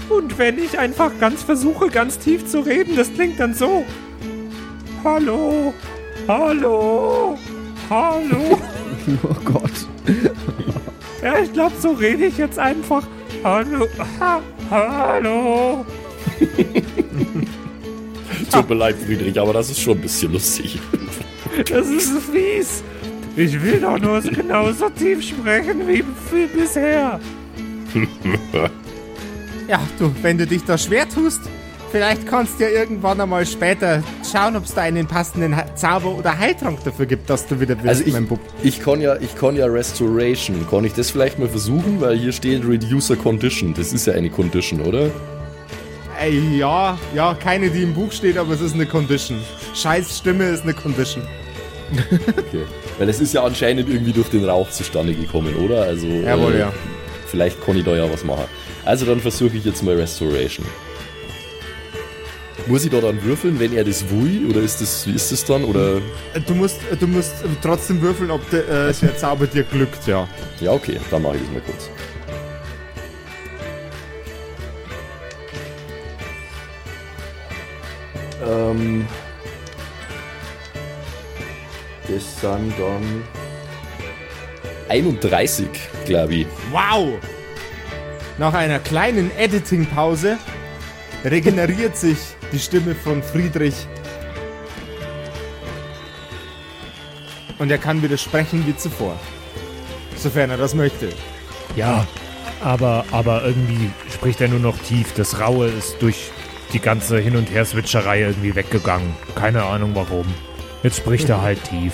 [0.08, 3.84] Und wenn ich einfach ganz versuche, ganz tief zu reden, das klingt dann so.
[5.04, 5.72] Hallo,
[6.26, 7.38] hallo,
[7.88, 8.58] hallo.
[9.22, 9.72] Oh Gott.
[11.22, 13.02] ja, ich glaube, so rede ich jetzt einfach.
[13.42, 13.86] Hallo,
[14.20, 15.86] ha, hallo.
[18.52, 20.78] Tut mir leid, Friedrich, aber das ist schon ein bisschen lustig.
[21.66, 22.82] Das ist fies.
[23.36, 27.20] Ich will doch nur genauso tief sprechen wie, wie bisher.
[29.68, 31.40] Ja, du, wenn du dich da schwer tust,
[31.92, 36.36] vielleicht kannst du ja irgendwann einmal später schauen, ob es da einen passenden Zauber oder
[36.36, 38.40] Heiltrank dafür gibt, dass du wieder wirst, Also ich, mein Bub.
[38.62, 40.66] ich kann ja, ich kann ja Restoration.
[40.68, 42.00] Kann ich das vielleicht mal versuchen?
[42.00, 43.74] Weil hier steht Reducer Condition.
[43.74, 45.10] Das ist ja eine Condition, oder?
[46.20, 49.38] Ey, ja, ja, keine, die im Buch steht, aber es ist eine Condition.
[49.74, 51.22] Scheiß Stimme ist eine Condition.
[51.92, 52.64] Okay.
[53.00, 55.84] Weil das ist ja anscheinend irgendwie durch den Rauch zustande gekommen, oder?
[55.84, 56.06] Also.
[56.06, 56.70] Jawohl, ja.
[57.28, 58.44] Vielleicht kann ich da ja was machen.
[58.84, 60.66] Also dann versuche ich jetzt mal Restoration.
[62.66, 64.50] Muss ich da dann würfeln, wenn er das will?
[64.50, 65.64] Oder ist das, wie ist das dann?
[65.64, 66.02] Oder.
[66.46, 70.28] Du musst, du musst trotzdem würfeln, ob der, äh, der Zauber dir glückt, ja.
[70.60, 71.88] Ja, okay, dann mache ich das mal kurz.
[78.46, 79.06] Ähm.
[82.12, 83.24] Das sind dann.
[84.88, 85.68] 31,
[86.04, 86.46] glaube ich.
[86.72, 87.18] Wow!
[88.38, 90.38] Nach einer kleinen Editing-Pause
[91.24, 92.18] regeneriert sich
[92.52, 93.86] die Stimme von Friedrich.
[97.58, 99.18] Und er kann wieder sprechen wie zuvor.
[100.16, 101.10] Sofern er das möchte.
[101.76, 102.06] Ja,
[102.62, 105.12] aber, aber irgendwie spricht er nur noch tief.
[105.14, 106.30] Das Raue ist durch
[106.72, 109.14] die ganze Hin- und Her-Switcherei irgendwie weggegangen.
[109.36, 110.26] Keine Ahnung warum.
[110.82, 111.92] Jetzt spricht er halt tief.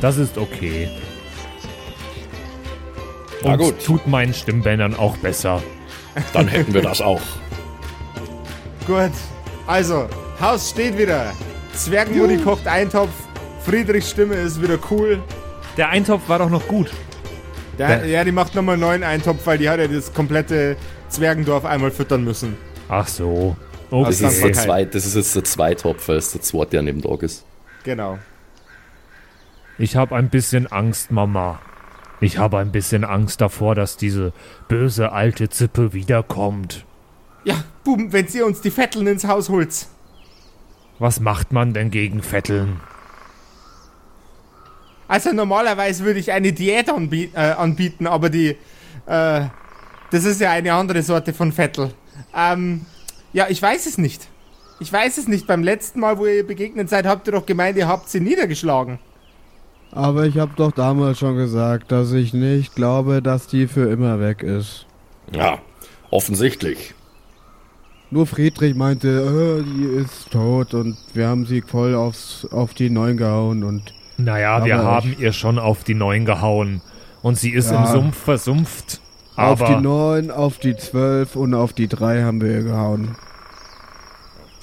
[0.00, 0.88] Das ist okay.
[3.42, 3.84] Na Und gut.
[3.84, 5.62] tut meinen Stimmbändern auch besser.
[6.32, 7.20] Dann hätten wir das auch.
[8.86, 9.10] Gut,
[9.66, 10.08] also,
[10.40, 11.32] Haus steht wieder.
[11.74, 13.10] Zwergenmutti kocht Eintopf.
[13.64, 15.22] Friedrichs Stimme ist wieder cool.
[15.76, 16.90] Der Eintopf war doch noch gut.
[17.78, 20.76] Der, ja, die macht nochmal einen neuen Eintopf, weil die hat ja das komplette
[21.08, 22.56] Zwergendorf einmal füttern müssen.
[22.88, 23.56] Ach so.
[23.90, 24.26] Aus Das Okay.
[24.34, 27.22] ist, der zwei, das ist jetzt der Zweitopf, weil es der zweite an dem Tag
[27.22, 27.44] ist.
[27.84, 28.18] Genau.
[29.78, 31.60] Ich habe ein bisschen Angst, Mama.
[32.20, 34.32] Ich habe ein bisschen Angst davor, dass diese
[34.68, 36.84] böse alte Zippe wiederkommt.
[37.44, 39.86] Ja, Buben, wenn ihr uns die Vetteln ins Haus holt.
[40.98, 42.78] Was macht man denn gegen Vetteln?
[45.08, 48.50] Also normalerweise würde ich eine Diät anbie äh, anbieten, aber die,
[49.06, 49.46] äh,
[50.10, 51.92] das ist ja eine andere Sorte von Vettel.
[52.36, 52.84] Ähm,
[53.32, 54.28] ja, ich weiß es nicht.
[54.80, 55.46] Ich weiß es nicht.
[55.46, 58.20] Beim letzten Mal, wo ihr ihr begegnet seid, habt ihr doch gemeint, ihr habt sie
[58.20, 58.98] niedergeschlagen.
[59.92, 64.20] Aber ich habe doch damals schon gesagt, dass ich nicht glaube, dass die für immer
[64.20, 64.86] weg ist.
[65.32, 65.58] Ja,
[66.10, 66.94] offensichtlich.
[68.12, 72.90] Nur Friedrich meinte, äh, die ist tot und wir haben sie voll aufs, auf die
[72.90, 76.82] Neun gehauen und Naja, wir haben ihr schon auf die Neun gehauen.
[77.22, 77.84] Und sie ist Ja.
[77.84, 79.00] im Sumpf versumpft.
[79.36, 83.16] auf die Neun, auf die Zwölf und auf die Drei haben wir ihr gehauen.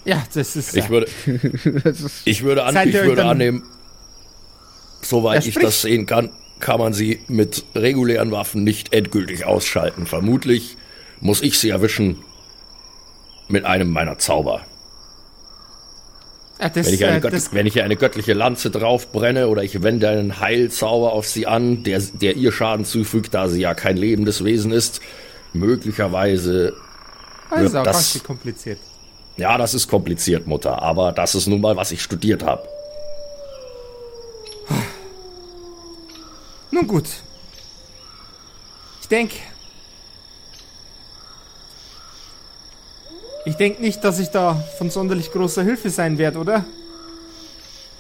[0.08, 0.76] Ja, das ist.
[0.76, 1.08] Ich würde,
[1.84, 3.64] Das ist, ich würde, an, ich würde annehmen,
[5.02, 10.06] soweit Ja, ich das sehen kann, kann man sie mit regulären Waffen nicht endgültig ausschalten.
[10.08, 10.78] Vermutlich
[11.20, 12.24] muss ich sie erwischen
[13.50, 14.62] mit einem meiner Zauber.
[16.60, 19.84] ja, das, Wenn ich, eine äh, das, wenn ich eine göttliche Lanze draufbrenne oder ich
[19.84, 23.98] wende einen Heilzauber auf sie an, der, der ihr Schaden zufügt, da sie ja kein
[23.98, 25.02] lebendes Wesen ist,
[25.54, 26.74] möglicherweise,
[27.50, 28.80] das ist wird auch das- kompliziert.
[29.38, 32.68] Ja, das ist kompliziert, Mutter, aber das ist nun mal, was ich studiert habe.
[36.72, 37.06] Nun gut.
[39.02, 39.36] Ich denke.
[43.46, 46.66] Ich denke nicht, dass ich da von sonderlich großer Hilfe sein werde, oder?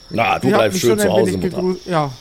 [0.10, 1.76] Na, du hat bleibst mich schön schon zu Hause, Mutter.
[1.86, 2.12] Ja,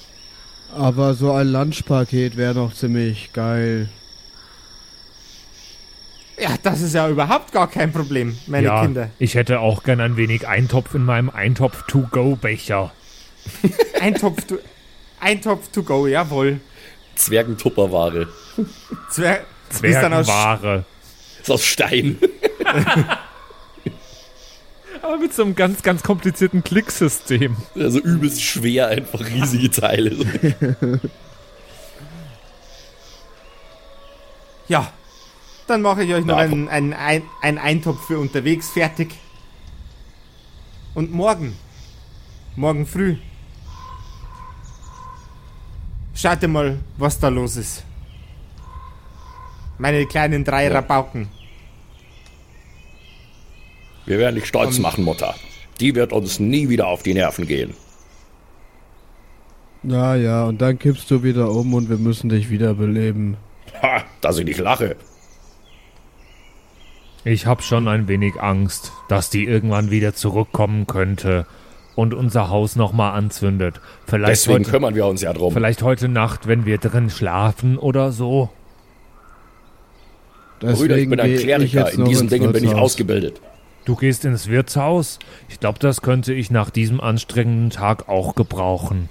[0.76, 3.88] aber so ein Lunchpaket wäre noch ziemlich geil.
[6.38, 9.10] Ja, das ist ja überhaupt gar kein Problem, meine ja, Kinder.
[9.18, 12.92] ich hätte auch gern ein wenig Eintopf in meinem Eintopf-to-go-Becher.
[14.00, 14.58] Eintopf to,
[15.20, 16.60] Eintopf to go, jawohl.
[17.14, 18.28] Zwergentupperware.
[19.10, 20.84] Zwer ist dann aus, Zwergenware.
[21.40, 22.18] Ist aus Stein.
[25.02, 27.56] Aber mit so einem ganz, ganz komplizierten Klicksystem.
[27.74, 30.16] Also übelst schwer, einfach riesige Teile.
[34.68, 34.92] Ja,
[35.66, 39.14] dann mache ich euch noch Ja, einen, einen, ein, einen Eintopf für unterwegs fertig.
[40.94, 41.54] Und morgen,
[42.56, 43.16] morgen früh,
[46.14, 47.84] schaut ihr mal, was da los ist.
[49.78, 51.28] Meine kleinen drei Rabauken.
[54.06, 55.34] Wir werden dich stolz Und- machen, Mutter.
[55.80, 57.74] Die wird uns nie wieder auf die Nerven gehen.
[59.82, 63.36] Ja, ja, und dann kippst du wieder um und wir müssen dich wiederbeleben.
[63.82, 64.96] Ha, dass ich nicht lache.
[67.26, 71.44] Ich hab schon ein wenig Angst, dass die irgendwann wieder zurückkommen könnte
[71.96, 73.80] und unser Haus nochmal anzündet.
[74.06, 75.52] Vielleicht Deswegen heute, kümmern wir uns ja drum.
[75.52, 78.50] vielleicht heute Nacht, wenn wir drin schlafen oder so.
[80.60, 81.86] Brüder, ich bin ein Kleriker.
[81.86, 83.40] jetzt In diesen Dingen bin ich ausgebildet.
[83.84, 85.18] Du gehst ins Wirtshaus?
[85.48, 89.08] Ich glaube, das könnte ich nach diesem anstrengenden Tag auch gebrauchen.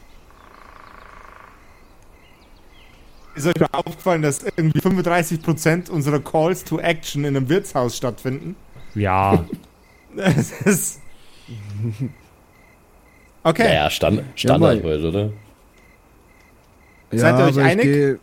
[3.36, 8.56] Ist euch mal aufgefallen, dass irgendwie 35% unserer Calls to Action in einem Wirtshaus stattfinden?
[8.94, 9.46] Ja,
[10.16, 11.02] Das ist.
[13.44, 13.68] Okay.
[13.68, 15.30] Ja, ja, Stand, Standard heute, oder?
[17.12, 18.20] Ja, Seid ihr euch aber einig?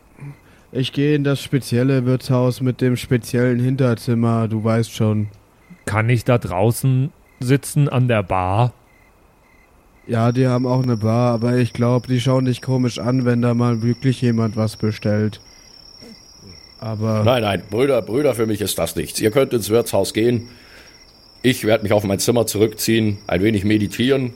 [0.72, 5.29] Ich gehe geh in das spezielle Wirtshaus mit dem speziellen Hinterzimmer, du weißt schon.
[5.85, 8.72] kann ich da draußen sitzen an der Bar?
[10.07, 13.41] Ja, die haben auch eine Bar, aber ich glaube, die schauen dich komisch an, wenn
[13.41, 15.41] da mal wirklich jemand was bestellt.
[16.81, 19.21] Aber Nein, nein, Brüder, Brüder, für mich ist das nichts.
[19.21, 20.49] Ihr könnt ins Wirtshaus gehen.
[21.41, 24.33] Ich werde mich auf mein Zimmer zurückziehen, ein wenig meditieren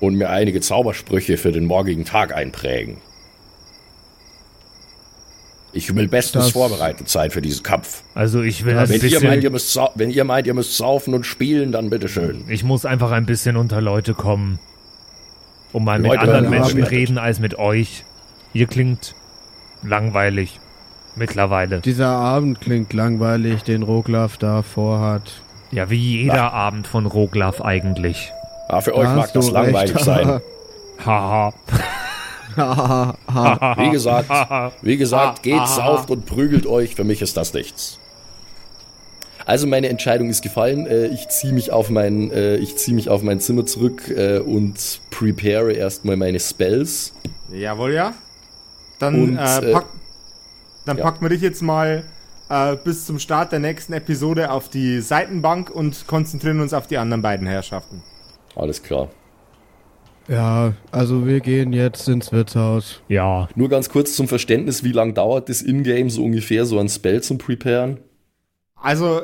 [0.00, 2.96] und mir einige Zaubersprüche für den morgigen Tag einprägen.
[5.76, 8.02] Ich will bestens Das- vorbereitet sein für diesen Kampf.
[8.14, 10.76] Also ich will Das- ein Wenn ihr, meint, ihr müsst wenn ihr meint, ihr müsst
[10.76, 12.44] saufen und spielen, dann bitteschön.
[12.48, 14.58] Ich muss einfach ein bisschen unter Leute kommen.
[15.72, 16.92] Und mal mit Leute anderen werden Menschen bewertet.
[16.98, 18.04] reden als mit euch.
[18.52, 19.14] Ihr klingt
[19.82, 20.60] langweilig.
[21.16, 21.80] Mittlerweile.
[21.80, 25.42] dieser Abend klingt langweilig, den Roglaf da vorhat.
[25.70, 28.32] Ja, wie jeder Abend von Roglaf eigentlich.
[28.68, 30.04] Ja, für Da euch mag das langweilig recht.
[30.04, 30.40] sein.
[31.04, 31.52] Haha.
[33.76, 34.30] Wie gesagt,
[34.82, 36.94] wie gesagt, geht, sauft und prügelt euch.
[36.94, 37.98] Für mich ist das nichts.
[39.46, 40.86] Also meine Entscheidung ist gefallen.
[40.86, 44.38] Äh, ich ziehe mich auf mein, äh, ich ziehe mich auf mein Zimmer zurück äh,
[44.38, 47.12] und prepare erstmal meine Spells.
[47.52, 48.14] Jawohl, ja.
[48.98, 49.86] Dann Und, äh, äh, pack,
[50.86, 51.04] Dann Ja.
[51.04, 52.04] packen wir dich jetzt mal
[52.48, 56.96] äh, bis zum Start der nächsten Episode auf die Seitenbank und konzentrieren uns auf die
[56.98, 58.02] anderen beiden Herrschaften.
[58.56, 59.08] Alles klar.
[60.28, 63.02] Ja, also wir gehen jetzt ins Wirtshaus.
[63.08, 66.88] Ja, Nur ganz kurz zum Verständnis, wie lang dauert das Ingame so ungefähr, so ein
[66.88, 67.98] Spell zum Preparen?
[68.76, 69.22] Also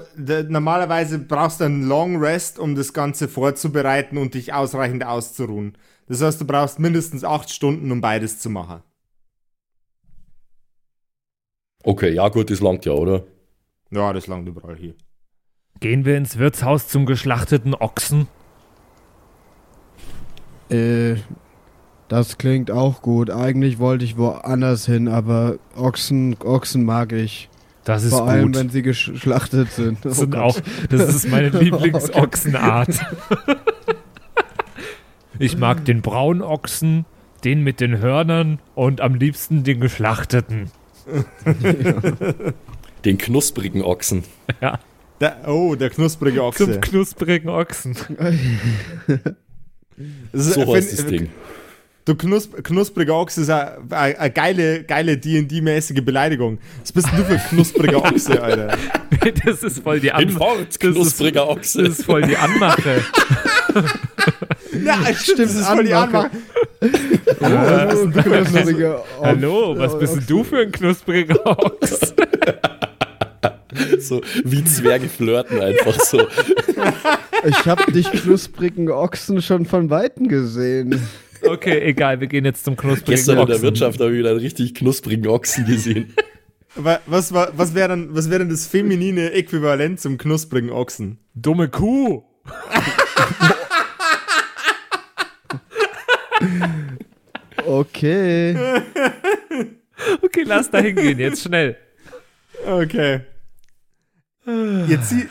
[0.49, 5.77] normalerweise brauchst du einen Long Rest, um das Ganze vorzubereiten und dich ausreichend auszuruhen.
[6.07, 8.83] Das heißt, du brauchst mindestens acht Stunden, um beides zu machen.
[11.83, 13.25] Okay, ja gut, das langt ja, oder?
[13.91, 14.95] Ja, das langt überall hier.
[15.81, 18.29] gehen wir ins Wirtshaus zum geschlachteten Ochsen.
[20.71, 21.17] Äh,
[22.09, 23.31] das klingt auch gut.
[23.31, 27.49] Eigentlich wollte ich woanders hin, aber Ochsen, Ochsen mag ich.
[27.85, 28.57] Das ist Vor allem, gut.
[28.57, 30.05] wenn sie geschlachtet sind.
[30.05, 30.59] Das, Oh sind auch,
[30.91, 32.99] das ist meine Lieblingsochsenart.
[35.39, 37.07] Ich mag den braunen Ochsen,
[37.45, 40.71] den mit den Hörnern und am liebsten den geschlachteten.
[43.05, 44.25] Den knusprigen Ochsen.
[44.61, 44.79] Ja,
[45.21, 46.65] Der, oh, der knusprige Ochse.
[46.71, 47.97] zum knusprigen Ochsen.
[50.33, 51.31] Das ist- So find- heißt das Ding.
[52.07, 56.59] Du knusp knuspriger Ochse ist eine geile, geile D&D-mäßige Beleidigung.
[56.81, 58.77] Was bist denn du für ein knuspriger Ochse, Alter?
[59.45, 60.67] Das ist voll die Anmache.
[60.79, 61.83] Knuspriger Ochse.
[61.85, 63.05] Das ist voll die Anmache.
[64.85, 66.31] Ja, stimmt, das ist voll die Anmache.
[67.41, 67.99] Anmache.
[68.05, 72.15] Oh, knusprige Ochs- Hallo, was bist denn du für ein knuspriger Ochs?
[74.01, 76.27] So wie Zwerge flirten einfach so.
[77.47, 81.01] Ich habe dich knusprigen Ochsen schon von Weitem gesehen.
[81.43, 83.63] Okay, egal, wir gehen jetzt zum knusprigen Gestern in der Ochsen.
[83.63, 86.15] Wirtschaft habe ich wieder einen richtig knusprigen Ochsen gesehen.
[86.75, 91.19] Wa- Was, wa- was wäre dann, was wär denn das feminine Äquivalent zum knusprigen Ochsen?
[91.35, 92.23] Dumme Kuh.
[97.67, 98.57] Okay.
[100.23, 101.77] Okay, lass da hingehen, jetzt schnell.
[102.67, 103.21] Okay.
[104.47, 105.29] Zieht,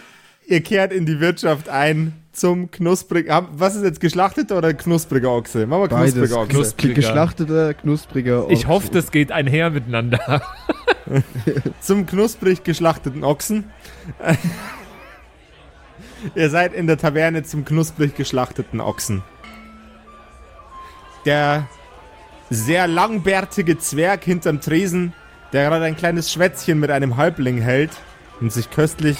[0.50, 3.48] ihr kehrt in die Wirtschaft ein zum knusprigen.
[3.52, 5.68] Was ist jetzt geschlachteter oder knuspriger Ochse?
[5.68, 6.14] Machen wir Beides.
[6.16, 6.50] knuspriger Ochse.
[6.50, 6.94] Knuspriger.
[6.94, 8.54] Geschlachteter, knuspriger Ochsen.
[8.54, 10.42] Ich hoffe, das geht einher miteinander.
[11.82, 13.66] zum knusprig geschlachteten Ochsen.
[16.36, 19.24] Ihr seid in der Taverne zum knusprig geschlachteten Ochsen.
[21.26, 21.68] Der
[22.50, 25.14] sehr langbärtige Zwerg hinterm Tresen,
[25.54, 27.92] der gerade ein kleines Schwätzchen mit einem Halbling hält
[28.42, 29.18] und sich köstlich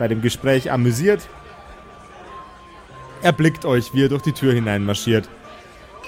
[0.00, 1.28] bei dem Gespräch amüsiert,
[3.22, 5.28] erblickt euch, wie ihr durch die Tür hineinmarschiert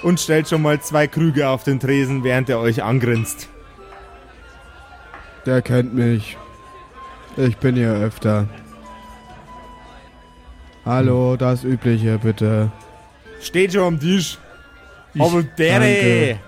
[0.01, 3.49] und stellt schon mal zwei Krüge auf den Tresen, während er euch angrinst.
[5.45, 6.37] Der kennt mich.
[7.37, 8.47] Ich bin hier öfter.
[10.85, 12.71] Hallo, das Übliche, bitte.
[13.41, 14.39] Steht schon am Tisch.
[15.19, 16.39] Habudere.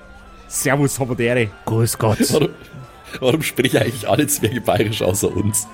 [0.47, 1.51] Servus, Habudere.
[1.65, 2.17] Grüß Gott.
[2.33, 2.49] Warum,
[3.19, 5.67] warum sprechen eigentlich alle Zwerge bayerisch außer uns?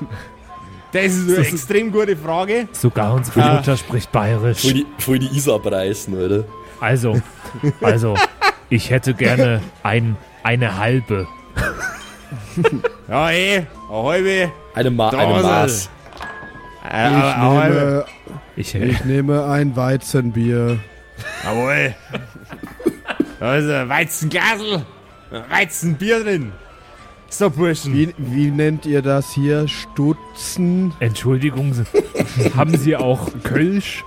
[0.94, 2.68] Das ist eine extrem gute Frage.
[2.72, 3.54] Sogar unsere Ah.
[3.56, 4.60] Mutter spricht bayerisch.
[4.62, 6.44] Voll die, voll die Isar preisen, oder?
[6.80, 7.20] Also,
[7.80, 8.14] also,
[8.70, 11.26] ich hätte gerne ein, eine halbe.
[13.08, 13.66] Ja, eh.
[13.90, 14.52] Eine halbe.
[14.74, 15.90] Eine, Ma eine Maß.
[16.88, 18.06] Eine halbe.
[18.56, 20.78] Ich Ich, nehme, ich nehme ein Weizenbier.
[21.44, 21.94] Jawohl.
[23.40, 24.86] Da ist ein Weizenglasel.
[25.50, 26.52] Weizenbier drin.
[27.28, 27.92] So, Burschen.
[27.94, 29.66] Wie, wie nennt ihr das hier?
[29.66, 30.92] Stutzen?
[31.00, 31.74] Entschuldigung,
[32.56, 34.04] haben Sie auch Kölsch?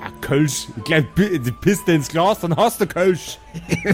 [0.00, 0.68] Ah, Kölsch.
[0.76, 3.38] Ich glaub, pi- die Piste ins Glas, dann hast du Kölsch.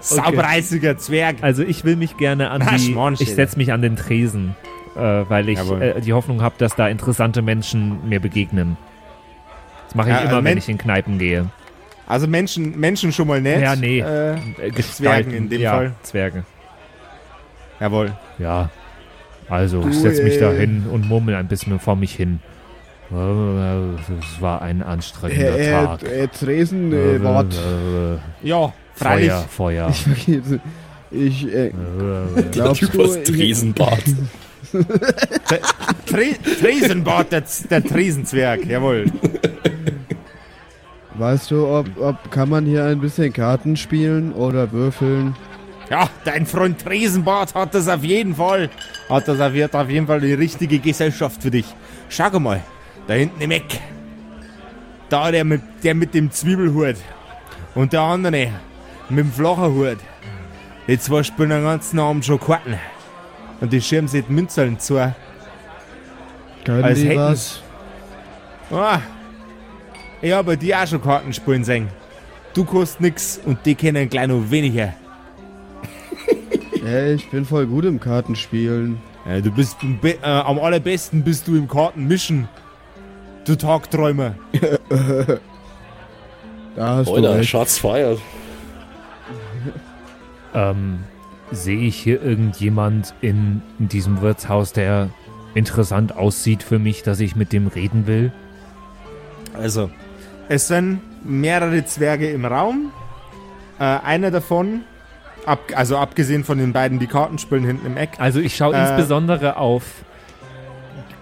[0.00, 1.36] Saubereisiger Zwerg.
[1.42, 4.56] Also ich will mich gerne an die, ich setze mich an den Tresen,
[4.96, 8.76] äh, weil ich äh, die Hoffnung habe, dass da interessante Menschen mir begegnen.
[9.86, 11.46] Das mache ich Ja, äh, immer, wenn Men- ich in Kneipen gehe.
[12.10, 13.62] Also Menschen, Menschen schon mal nett.
[13.62, 14.00] Ja, nee.
[14.00, 14.72] Äh, Äh.
[14.82, 15.92] Zwergen in dem ja, Fall.
[16.02, 16.44] Zwerge.
[17.78, 18.12] jawohl.
[18.38, 18.68] Ja.
[19.48, 22.40] Also, ich Du, setze mich da äh, hin und murmel ein bisschen vor mich hin.
[23.10, 26.02] Es war ein anstrengender Herr Tag.
[26.04, 27.54] äh, äh, Tresen, äh, Wort.
[27.54, 29.30] Äh, Ja, freilich.
[29.30, 29.88] Feuer, Feuer.
[29.90, 30.60] Ich vergesse.
[31.10, 31.72] Ich, äh, Äh,
[32.36, 34.02] Der Glaubst Typ du, aus ich- Tresenbad.
[36.06, 39.06] Tre Tresenbart, der, der Tresenzwerg, jawohl.
[41.20, 45.36] Weißt du, ob, ob kann man hier ein bisschen Karten spielen oder würfeln?
[45.90, 48.70] Ja, dein Freund Tresenbart hat das auf jeden Fall.
[49.08, 51.66] Hat das auf, wird auf jeden Fall die richtige Gesellschaft für dich.
[52.08, 52.60] Schau mal,
[53.06, 53.80] da hinten im Eck.
[55.08, 56.96] Da der mit, der mit dem Zwiebelhut.
[57.74, 58.52] Und der andere
[59.08, 59.98] mit dem flachen Hut.
[60.86, 62.78] Die zwei spielen den ganzen Abend schon Karten.
[63.60, 64.94] Und die schirmen sich die Münzeln zu.
[66.64, 67.62] Können Als die hätten was?
[68.70, 69.00] Ah,
[70.22, 71.88] ich habe die auch schon Karten spielen sehen.
[72.54, 74.94] Du kostet nix und die kennen gleich noch weniger.
[76.84, 79.00] Ey, ich bin voll gut im Kartenspielen.
[79.26, 82.48] Ja, du bist äh, am allerbesten bist du im Kartenmischen.
[83.44, 84.34] Du Tagträumer.
[86.76, 87.50] Da hast du Alter, recht.
[87.50, 88.18] Shots fired.
[90.54, 91.00] Ähm,
[91.50, 95.10] sehe ich hier irgendjemand in, in diesem Wirtshaus, der
[95.54, 98.32] interessant aussieht für mich, dass ich mit dem reden will?
[99.52, 99.90] Also,
[100.50, 102.90] es sind mehrere Zwerge im Raum.
[103.78, 104.80] Äh, einer davon,
[105.46, 108.10] ab, also abgesehen von den beiden, die Karten spielen hinten im Eck.
[108.18, 108.80] Also ich schaue Äh.
[108.82, 109.84] insbesondere auf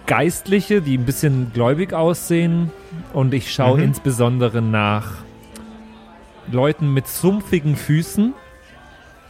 [0.06, 2.70] Geistliche, die ein bisschen gläubig aussehen.
[3.12, 3.84] Und ich schaue Mhm.
[3.84, 5.18] insbesondere nach
[6.50, 8.32] Leuten mit sumpfigen Füßen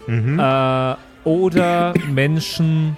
[0.07, 0.39] Mhm.
[0.39, 0.95] äh,
[1.25, 2.97] oder Menschen,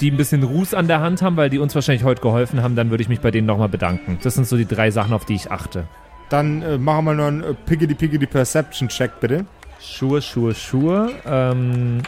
[0.00, 2.76] die ein bisschen Ruß an der Hand haben, weil die uns wahrscheinlich heute geholfen haben.
[2.76, 4.18] Dann würde ich mich bei denen nochmal bedanken.
[4.22, 5.86] Das sind so die drei Sachen, auf die ich achte.
[6.28, 9.46] Dann äh, machen wir noch einen äh, Piggity Piggity Perception Check, bitte.
[9.80, 11.12] Schuhe, Schuhe, Schuhe.
[11.26, 12.02] Ähm,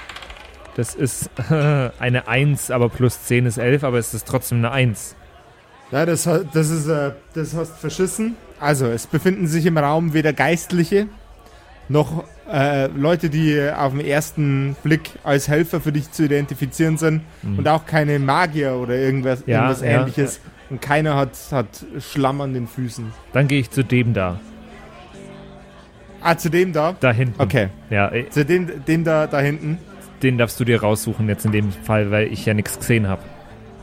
[0.76, 1.30] das ist
[1.98, 5.14] eine 1, aber plus 10 ist 11, aber es ist trotzdem eine 1.
[5.90, 8.36] Ja, das, das ist, äh, das hast verschissen.
[8.60, 11.06] Also, es befinden sich im Raum weder Geistliche
[11.88, 17.22] noch äh, Leute, die auf den ersten Blick als Helfer für dich zu identifizieren sind
[17.42, 19.86] und auch keine Magier oder irgendwas, Ja, irgendwas ja.
[19.88, 20.40] ähnliches.
[20.70, 23.10] Und keiner hat, hat Schlamm an den Füßen.
[23.32, 24.38] Dann gehe ich zu dem da.
[26.20, 26.94] Ah, zu dem da?
[27.00, 27.40] Da hinten.
[27.40, 27.68] Okay.
[27.90, 29.78] Ja, äh, Zu dem, dem da, da hinten?
[30.22, 33.22] den darfst du dir raussuchen jetzt in dem Fall, weil ich ja nichts gesehen habe.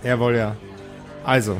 [0.03, 0.56] Jawohl, ja.
[1.24, 1.58] Also.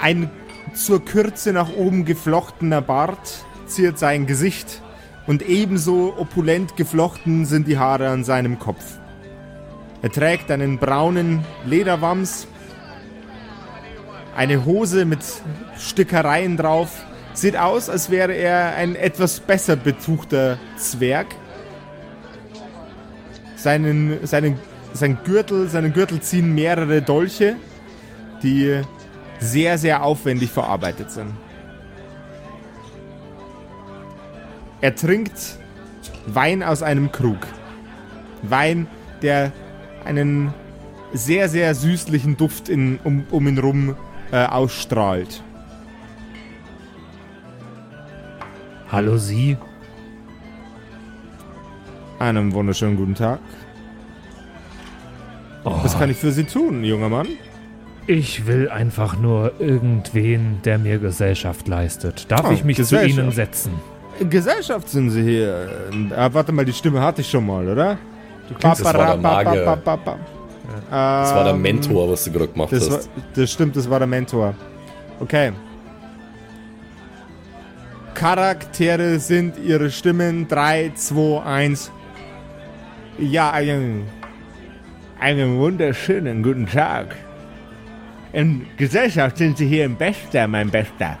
[0.00, 0.28] Ein
[0.74, 4.82] zur Kürze nach oben geflochtener Bart ziert sein Gesicht
[5.26, 8.84] und ebenso opulent geflochten sind die Haare an seinem Kopf.
[10.02, 12.46] Er trägt einen braunen Lederwams,
[14.36, 15.20] eine Hose mit
[15.78, 17.04] Stickereien drauf.
[17.32, 21.26] Sieht aus, als wäre er ein etwas besser betuchter Zwerg.
[23.56, 24.58] Seinen, seinen,
[24.92, 27.56] sein Gürtel, seinen Gürtel ziehen mehrere Dolche,
[28.42, 28.82] die
[29.44, 31.32] sehr, sehr aufwendig verarbeitet sind.
[34.80, 35.58] Er trinkt
[36.26, 37.46] Wein aus einem Krug.
[38.42, 38.86] Wein,
[39.22, 39.52] der
[40.04, 40.52] einen
[41.12, 43.96] sehr, sehr süßlichen Duft in, um, um ihn rum
[44.32, 45.42] äh, ausstrahlt.
[48.90, 49.56] Hallo Sie.
[52.18, 53.40] Einen wunderschönen guten Tag.
[55.64, 57.28] Was kann ich für Sie tun, junger Mann?
[58.06, 62.30] Ich will einfach nur irgendwen, der mir Gesellschaft leistet.
[62.30, 63.02] Darf Oh, ich mich zu.
[63.02, 63.72] Ihnen setzen?
[64.28, 65.68] Gesellschaft sind Sie hier.
[66.14, 67.98] Ah, warte mal, die Stimme hatte ich schon mal, oder?
[68.48, 69.64] Du klingst- Das war der Magier.
[70.90, 73.10] Das war der Ähm, Mentor, was du gerade gemacht Das, war, hast.
[73.34, 74.54] das stimmt, das war der Mentor.
[75.20, 75.52] Okay.
[78.14, 80.46] Charaktere sind ihre Stimmen.
[80.46, 81.90] 3, 2, 1.
[83.18, 84.04] Ja, einen,
[85.18, 87.16] einen wunderschönen guten Tag.
[88.34, 91.18] In Gesellschaft sind Sie hier im Bester, mein Bester.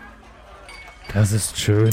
[1.14, 1.90] Das ist schön.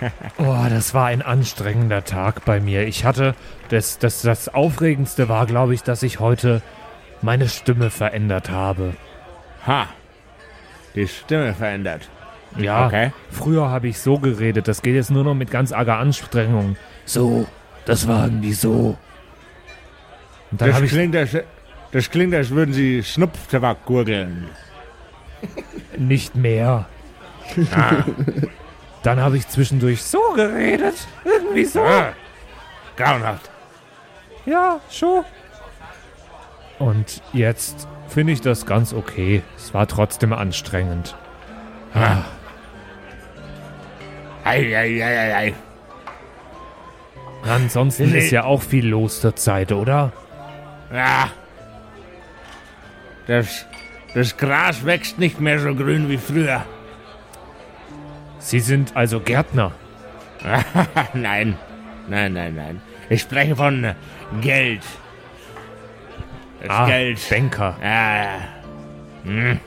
[0.36, 2.84] Oh, das war ein anstrengender Tag bei mir.
[2.88, 3.36] Ich hatte,
[3.68, 6.60] das, das, das Aufregendste war, glaube ich, dass ich heute
[7.20, 8.94] meine Stimme verändert habe.
[9.64, 9.86] Ha.
[10.96, 12.10] Die Stimme verändert.
[12.58, 13.12] Ja, Okay.
[13.30, 14.66] früher habe ich so geredet.
[14.66, 16.74] Das geht jetzt nur noch mit ganz arger Anstrengung.
[17.04, 17.46] So,
[17.84, 18.98] das war irgendwie so.
[20.50, 21.36] Und dann Das habe ich klingt, als,
[21.92, 24.48] das klingt, als würden Sie Schnupftabak gurgeln.
[25.96, 26.86] nicht mehr.
[29.02, 30.94] Dann habe ich zwischendurch so geredet.
[31.24, 31.82] Irgendwie so.
[31.82, 32.12] Ah,
[32.96, 33.50] grauenhaft.
[34.46, 35.24] Ja, schon.
[36.78, 39.42] Und jetzt finde ich das ganz okay.
[39.56, 41.14] Es war trotzdem anstrengend.
[44.44, 45.54] Ei, ei, ei, ei.
[47.48, 48.18] Ansonsten Nee.
[48.18, 50.12] ist ja auch viel los zur Zeit, oder?
[50.92, 51.30] Ja.
[53.32, 53.64] Das,
[54.12, 56.66] das Gras wächst nicht mehr so grün wie früher.
[58.38, 59.72] Sie sind also Gärtner.
[61.14, 61.56] nein,
[62.08, 62.82] nein, nein, nein.
[63.08, 63.94] Ich spreche von äh,
[64.42, 64.82] Geld.
[66.60, 67.20] Das Ah, Geld.
[67.30, 67.74] Banker.
[67.82, 68.28] Ja, ja.
[69.24, 69.60] Hm.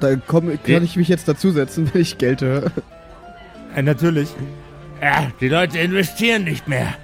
[0.00, 2.70] Da komm, kann ich mich jetzt dazusetzen, wenn ich Geld höre.
[3.76, 4.30] Äh, natürlich.
[5.02, 6.94] Ja, die Leute investieren nicht mehr.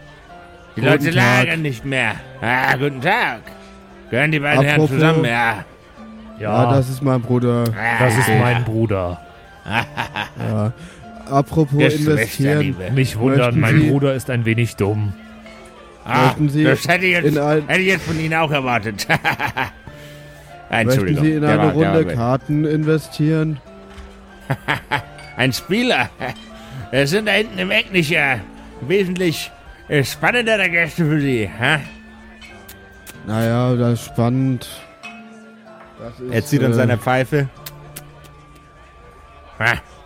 [0.76, 1.14] Die Guten Leute Tag.
[1.14, 2.14] lagern nicht mehr.
[2.40, 3.40] Ah, guten Tag.
[4.10, 5.24] Gehören die beiden Herren Apropos- zusammen?
[5.24, 5.64] Ja.
[6.38, 7.64] Ja, Ja, das ist mein Bruder.
[7.98, 9.20] das ist mein Bruder.
[10.38, 10.72] Ja.
[11.30, 12.74] Apropos Das investieren.
[12.94, 15.12] Mich wundert, Möchten mein Sie- Bruder ist ein wenig dumm.
[16.06, 19.06] Ah, Möchten Sie das hätte ich, jetzt, hätte ich jetzt von Ihnen auch erwartet.
[20.70, 21.24] Möchten Entschuldigung.
[21.24, 23.58] Sie in der eine war- der Runde Karten investieren?
[25.36, 26.08] Ein Spieler.
[26.90, 28.36] Wir sind da hinten im Eck nicht, äh,
[28.80, 29.50] wesentlich
[30.04, 31.48] spannendere Gäste für Sie.
[31.58, 31.78] Hä?
[33.28, 34.66] Naja, das ist spannend.
[35.98, 37.48] Das ist, Er zieht an äh, seiner Pfeife.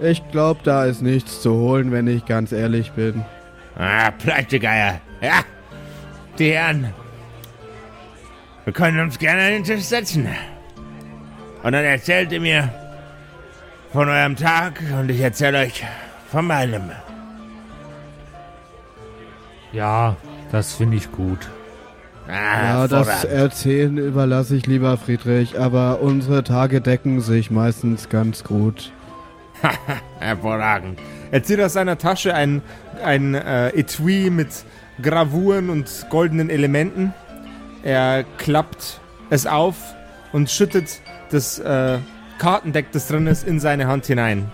[0.00, 3.24] Ich glaube, da ist nichts zu holen, wenn ich ganz ehrlich bin.
[3.78, 5.00] ah, Pleitegeier.
[5.20, 5.42] Ja,
[6.36, 6.92] die Herren.
[8.64, 10.26] Wir können uns gerne an den Tisch setzen.
[11.62, 12.72] Und dann erzählt ihr mir
[13.92, 15.84] von eurem Tag und ich erzähle euch
[16.28, 16.90] von meinem.
[19.72, 20.16] Ja,
[20.50, 21.48] das finde ich gut.
[22.28, 23.24] Ah, Ja, das.
[23.24, 28.92] Erzählen überlasse ich lieber Friedrich, aber unsere Tage decken sich meistens ganz gut.
[30.20, 30.98] Hervorragend.
[31.30, 32.62] Er zieht aus seiner Tasche ein,
[33.04, 34.48] ein äh, Etui mit
[35.00, 37.12] Gravuren und goldenen Elementen.
[37.82, 39.00] Er klappt
[39.30, 39.76] es auf
[40.32, 41.00] und schüttet
[41.30, 41.98] das äh,
[42.38, 44.50] Kartendeck, das drin ist, in seine Hand hinein.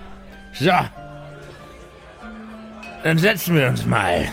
[0.55, 0.71] So.
[3.03, 4.27] Dann setzen wir uns mal.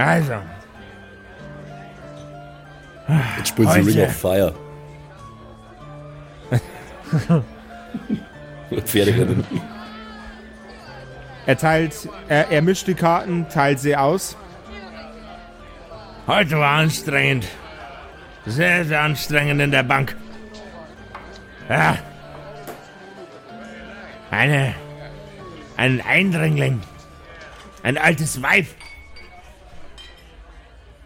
[0.00, 0.32] Also,
[3.36, 3.98] Jetzt spielen sie.
[3.98, 4.54] Ring of Fire.
[8.84, 9.44] Pferderennen.
[11.44, 14.36] er teilt, er, er mischt die Karten, teilt sie aus.
[16.26, 17.46] Heute war anstrengend.
[18.46, 20.16] Sehr, sehr anstrengend in der Bank.
[21.68, 21.98] Ja.
[24.30, 24.74] Eine.
[25.76, 26.80] Ein Eindringling.
[27.82, 28.66] Ein altes Weib.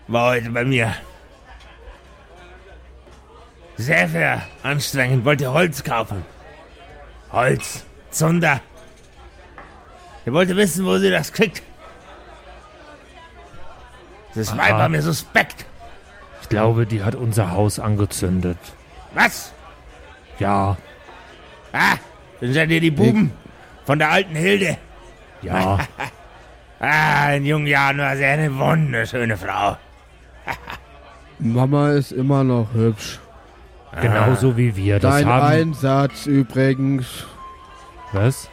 [0.09, 0.95] War heute bei mir.
[3.77, 5.25] Sehr, sehr anstrengend.
[5.25, 6.25] Wollte Holz kaufen.
[7.33, 7.85] Holz.
[8.11, 8.61] Zunder.
[10.25, 11.63] Sie wollte wissen, wo sie das kriegt.
[14.35, 15.65] Das Weib war mir suspekt.
[16.43, 18.59] Ich glaube, die hat unser Haus angezündet.
[19.15, 19.53] Was?
[20.39, 20.77] Ja,
[21.73, 21.97] Ah,
[22.41, 23.33] dann seid ihr die Buben
[23.85, 24.77] von der alten Hilde.
[25.43, 25.79] ja.
[26.81, 29.77] Ah, in jungen Jahren war sie eine wunderschöne Frau.
[31.45, 33.21] Mama ist immer noch hübsch.
[34.01, 34.99] Genauso wie wir.
[34.99, 35.47] Das Dein haben.
[35.47, 37.27] Einsatz übrigens.
[38.13, 38.49] Was?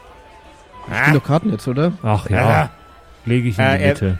[0.89, 1.93] Ah, Noch Karten jetzt, oder?
[2.03, 2.49] Ach ja.
[2.49, 2.69] ja.
[3.25, 4.19] Lege ich in die Mitte.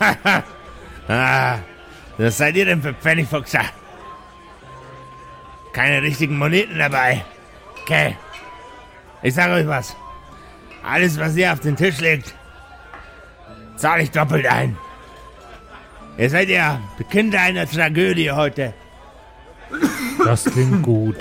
[1.08, 1.58] ah,
[2.18, 3.62] was seid ihr denn für Pfennigfuchser?
[5.72, 7.24] Keine richtigen Moneten dabei.
[7.82, 8.16] Okay.
[9.22, 9.96] Ich sage euch was.
[10.84, 12.34] Alles, was ihr auf den Tisch legt,
[13.76, 14.76] zahle ich doppelt ein.
[16.18, 18.74] Ihr seid ja die Kinder einer Tragödie heute.
[20.24, 21.16] Das klingt gut.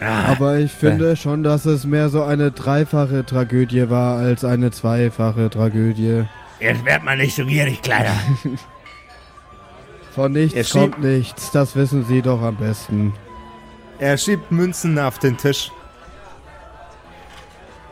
[0.00, 5.50] Aber ich finde schon, dass es mehr so eine dreifache Tragödie war als eine zweifache
[5.50, 6.24] Tragödie.
[6.60, 8.14] Jetzt werdet mal nicht so gierig, Kleiner.
[10.14, 13.12] Von Er nichts schiebt- kommt nichts, das wissen Sie doch am besten.
[13.98, 15.70] Er schiebt Münzen auf den Tisch.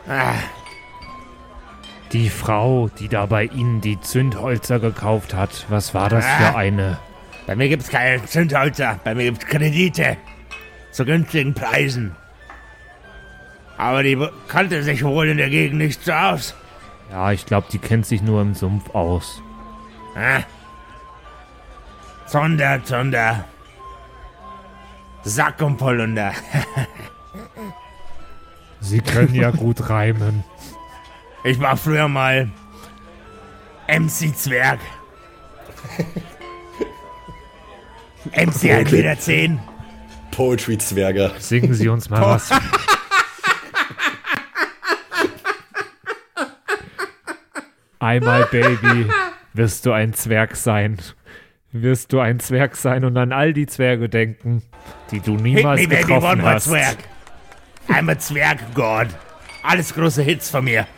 [0.09, 0.35] Ah,
[2.13, 6.57] Die Frau, die da bei Ihnen die Zündholzer gekauft hat, was war das für Ah.
[6.57, 6.99] eine?
[7.47, 10.17] bei mir gibt's keine Zündholzer, bei mir gibt's Kredite.
[10.91, 12.17] Zu günstigen Preisen.
[13.79, 16.55] Aber die kannte sich wohl in der Gegend nicht so aus.
[17.11, 19.41] Ja, ich glaube, die kennt sich nur im Sumpf aus.
[20.17, 20.41] Ah.
[22.27, 23.45] Zunder, Zunder.
[25.23, 26.33] Sack und Polunder.
[28.81, 30.45] Sie können ja gut reimen.
[31.47, 32.51] Ich war früher mal
[33.87, 34.81] MC Zwerg.
[38.33, 39.61] MC 1 Meter 10.
[40.33, 41.35] Poetry-Zwerger.
[41.39, 42.51] Singen Sie uns mal was.
[48.01, 49.07] Einmal, Baby,
[49.53, 50.99] wirst du ein Zwerg sein.
[51.71, 54.65] Wirst du ein Zwerg sein und an all die Zwerge denken,
[55.13, 56.65] die du Hit niemals me, baby, one getroffen more hast.
[56.65, 56.97] Zwerg.
[57.89, 59.07] I'm a Zwerg God.
[59.63, 60.89] Alles große Hits von mir.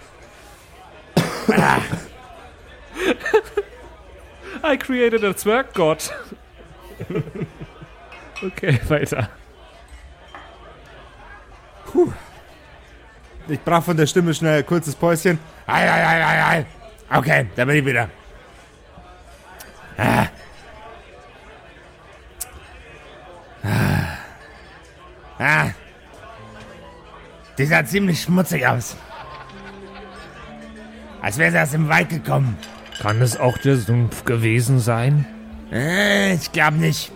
[4.62, 6.11] I created a Zwerggott.
[8.42, 9.28] okay, weiter.
[13.49, 15.38] Ich brauche von der Stimme schnell ein kurzes Päuschen.
[15.66, 16.66] Ei, ei, ei, ei, ei.
[17.11, 18.11] Okay, da bin ich wieder.
[19.96, 20.26] Ah.
[23.62, 24.18] Ah.
[25.38, 25.70] Ah.
[27.57, 28.96] Die sah ziemlich schmutzig aus.
[31.28, 32.56] Als wäre sie aus dem Wald gekommen.
[33.02, 35.26] Kann es auch der Sumpf gewesen sein?
[35.70, 37.12] Äh, ich glaube nicht.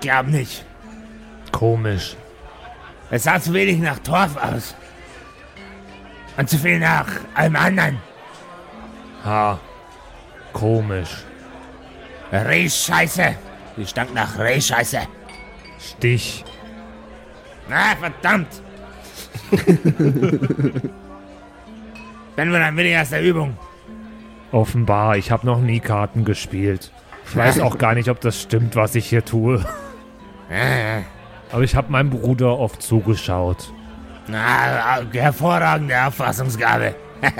[0.00, 0.64] Glaub nicht.
[1.52, 2.16] Komisch.
[3.10, 4.74] Es sah zu wenig nach Torf aus.
[6.38, 7.98] Und zu viel nach allem anderen.
[9.26, 9.60] Ha.
[10.54, 11.24] Komisch.
[12.32, 13.34] Rehscheiße.
[13.76, 15.00] Die stank nach Rehscheiße.
[15.78, 16.46] Stich.
[17.70, 18.62] Ah, verdammt.
[22.38, 23.58] Dann wir dann wieder aus der Übung.
[24.52, 26.92] Offenbar, ich habe noch nie Karten gespielt.
[27.26, 29.64] Ich weiß auch gar nicht, ob das stimmt, was ich hier tue.
[31.50, 33.72] Aber ich habe meinem Bruder oft zugeschaut.
[34.28, 36.94] Na, hervorragende Auffassungsgabe.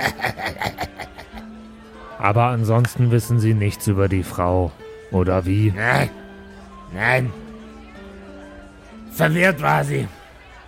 [2.19, 4.73] Aber ansonsten wissen sie nichts über die Frau.
[5.11, 5.71] Oder wie?
[5.73, 6.09] Nein.
[6.93, 7.31] Nein.
[9.13, 10.09] Verwirrt war sie.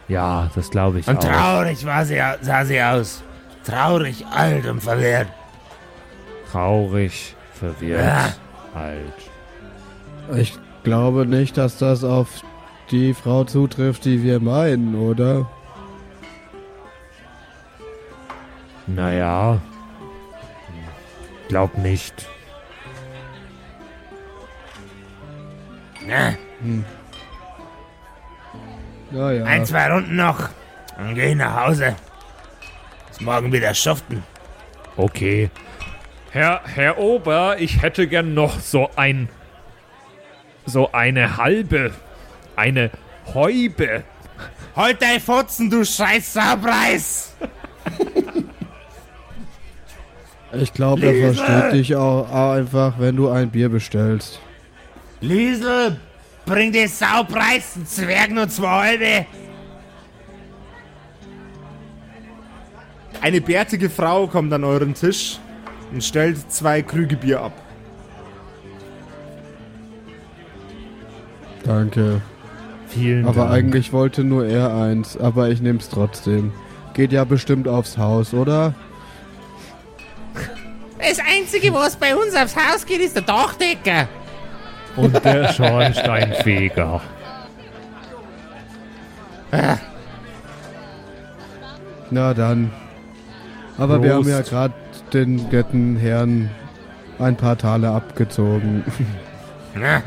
[0.08, 1.22] Ja, das glaube ich Und auch.
[1.22, 3.26] traurig war sie, sah sie aus.
[3.66, 5.28] Traurig, alt und verwirrt.
[6.52, 8.34] Traurig, verwirrt, Ja.
[8.80, 9.14] alt.
[10.36, 12.28] Ich glaube nicht, dass das auf
[12.90, 15.48] die Frau zutrifft, die wir meinen, oder?
[18.88, 19.60] Naja.
[21.48, 22.28] Glaub nicht.
[26.08, 26.34] Na,
[29.12, 29.44] Naja.
[29.46, 30.50] ein, zwei Runden noch.
[30.98, 31.96] Dann geh ich nach Hause.
[33.22, 34.24] Morgen wieder schuften.
[34.98, 35.50] Okay.
[36.32, 39.30] Herr, Herr Ober, ich hätte gern noch so ein.
[40.66, 41.92] So eine halbe.
[42.56, 42.92] Eine
[43.34, 44.04] Häube.
[44.76, 47.36] Halt dein Fotzen, du scheiß Saupreis!
[50.54, 54.40] Ich glaube, er versteht dich auch, auch einfach, wenn du ein Bier bestellst.
[55.22, 56.00] Liesel,
[56.46, 59.26] bring die Saupreis, einen Zwerg nur zwei halbe.
[63.22, 65.40] Eine bärtige Frau kommt an euren Tisch
[65.92, 67.54] und stellt zwei Krüge Bier ab.
[71.64, 72.22] Danke.
[72.88, 73.54] Vielen Aber Dank.
[73.54, 76.52] eigentlich wollte nur er eins, aber ich nehm's trotzdem.
[76.94, 78.74] Geht ja bestimmt aufs Haus, oder?
[80.98, 84.08] Das Einzige, was bei uns aufs Haus geht, ist der Dachdecker.
[84.96, 87.02] Und der Schornsteinfeger.
[92.10, 92.72] Na dann.
[93.82, 94.30] Aber wir haben Prost.
[94.30, 94.74] ja gerade
[95.12, 96.52] den netten Herrn
[97.18, 98.84] ein paar Tale abgezogen.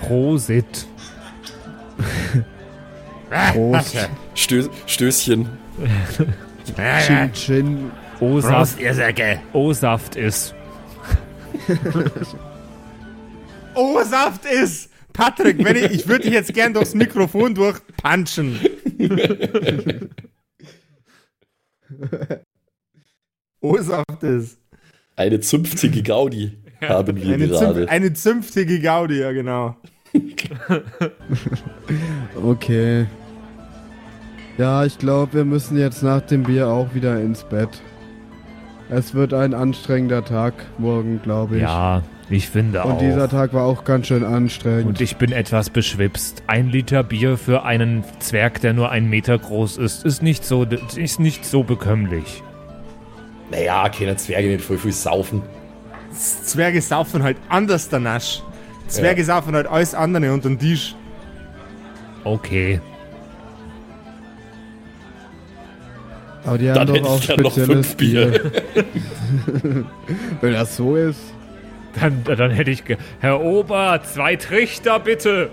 [0.00, 0.86] Prosit.
[3.52, 4.08] Prost.
[4.34, 5.48] Stö Stößchen.
[7.06, 7.90] Chin Chin.
[8.20, 9.40] O-Saft, Prost, ihr Säcke.
[9.52, 10.54] O-Saft ist.
[13.74, 14.90] Oh, Saft ist!
[15.12, 18.60] Patrick, wenn ich, ich würde dich jetzt gern durchs Mikrofon durchpunchen.
[23.60, 24.58] oh, Saft ist.
[25.16, 27.74] Eine zünftige Gaudi haben wir Eine, gerade.
[27.74, 29.76] zünf, eine zünftige Gaudi, ja genau.
[32.42, 33.06] Okay.
[34.58, 37.80] Ja, ich glaube, wir müssen jetzt nach dem Bier auch wieder ins Bett.
[38.88, 41.62] Es wird ein anstrengender Tag morgen, glaube ich.
[41.62, 42.90] Ja, ich finde auch.
[42.90, 44.86] Und dieser Tag war auch ganz schön anstrengend.
[44.86, 46.44] Und ich bin etwas beschwipst.
[46.46, 50.64] Ein Liter Bier für einen Zwerg, der nur einen Meter groß ist, ist nicht so,
[50.96, 52.42] ist nicht so bekömmlich.
[53.50, 55.42] Naja, können Zwerge nicht voll viel saufen.
[56.12, 58.42] Zwerge saufen halt anders der Nasch.
[58.86, 60.94] Zwerge saufen halt alles andere unter den Tisch.
[62.22, 62.80] Okay.
[66.44, 68.52] Aber die Dann haben hätte doch auch ich gern noch spezielles fünf Bier.
[70.40, 71.20] Wenn das so ist.
[71.98, 72.84] Dann, dann hätte ich.
[72.84, 75.50] Ge Herr Ober, zwei Trichter bitte.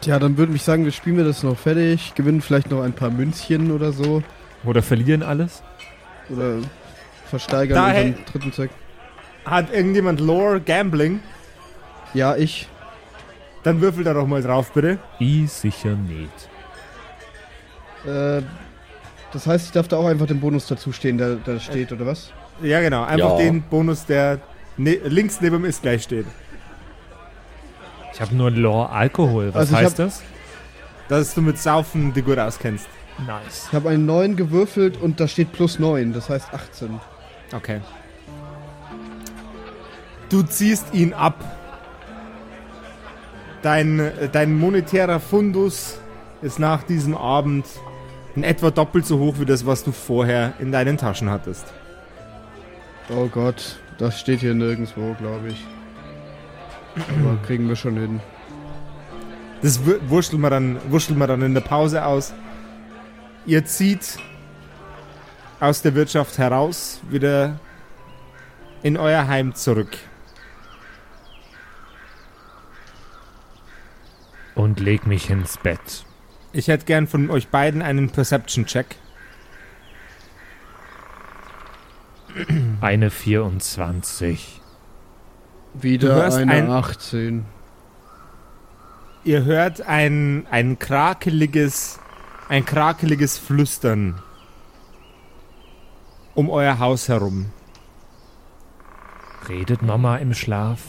[0.00, 2.92] Tja, dann würde ich sagen, wir spielen wir das noch fertig, gewinnen vielleicht noch ein
[2.92, 4.22] paar Münzchen oder so.
[4.64, 5.62] Oder verlieren alles?
[6.30, 6.58] Oder
[7.28, 8.70] versteigern Daher- unseren dritten Zweck.
[9.44, 11.20] Hat irgendjemand Lore Gambling?
[12.14, 12.68] Ja, ich.
[13.62, 14.98] Dann würfel da doch mal drauf, bitte.
[15.18, 16.48] Ich sicher nicht.
[18.06, 18.42] Äh,
[19.34, 22.06] das heißt, ich darf da auch einfach den Bonus dazu stehen, der da steht, oder
[22.06, 22.32] was?
[22.62, 23.02] Ja, genau.
[23.04, 23.36] Einfach Ja.
[23.36, 24.40] den Bonus, der
[24.78, 26.26] ne links neben dem ist gleich steht.
[28.14, 29.48] Ich habe nur Lore Alkohol.
[29.52, 30.22] Was Also heißt das?
[31.08, 32.86] Dass du mit Saufen die gut auskennst.
[33.26, 33.66] Nice.
[33.68, 37.00] Ich habe einen 9 gewürfelt und da steht plus 9, das heißt 18.
[37.54, 37.80] Okay.
[40.30, 41.34] Du ziehst ihn ab.
[43.62, 45.98] Dein, äh, dein monetärer Fundus
[46.42, 47.64] ist nach diesem Abend
[48.36, 51.66] in etwa doppelt so hoch wie das, was du vorher in deinen Taschen hattest.
[53.10, 55.64] Oh Gott, das steht hier nirgendwo, glaube ich.
[56.96, 58.20] Aber kriegen wir schon hin.
[59.62, 62.34] Das wur- wurschteln wir dann, wurschteln wir dann in der Pause aus.
[63.46, 64.18] Ihr zieht
[65.60, 67.58] aus der Wirtschaft heraus, wieder
[68.82, 69.96] in euer Heim zurück.
[74.54, 76.03] Und leg mich ins Bett.
[76.54, 78.94] Ich hätte gern von euch beiden einen Perception-Check.
[82.80, 84.60] Eine 24.
[85.74, 87.44] Du Wieder eine ein- 18.
[89.24, 91.98] ihr hört ein, ein krakeliges,
[92.48, 94.20] ein krakeliges Flüstern
[96.36, 97.46] um euer Haus herum.
[99.48, 100.80] Redet Mama im Schlaf?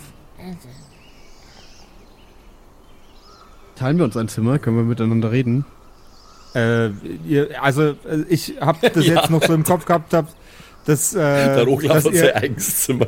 [3.75, 4.59] Teilen wir uns ein Zimmer?
[4.59, 5.65] Können wir miteinander reden?
[6.53, 6.89] Äh,
[7.27, 9.15] ihr, also äh, ich hab das Ja.
[9.15, 10.27] jetzt noch so im Kopf gehabt, hab,
[10.85, 13.07] dass, äh, Roglaf dass sein ihr, eigenes Zimmer.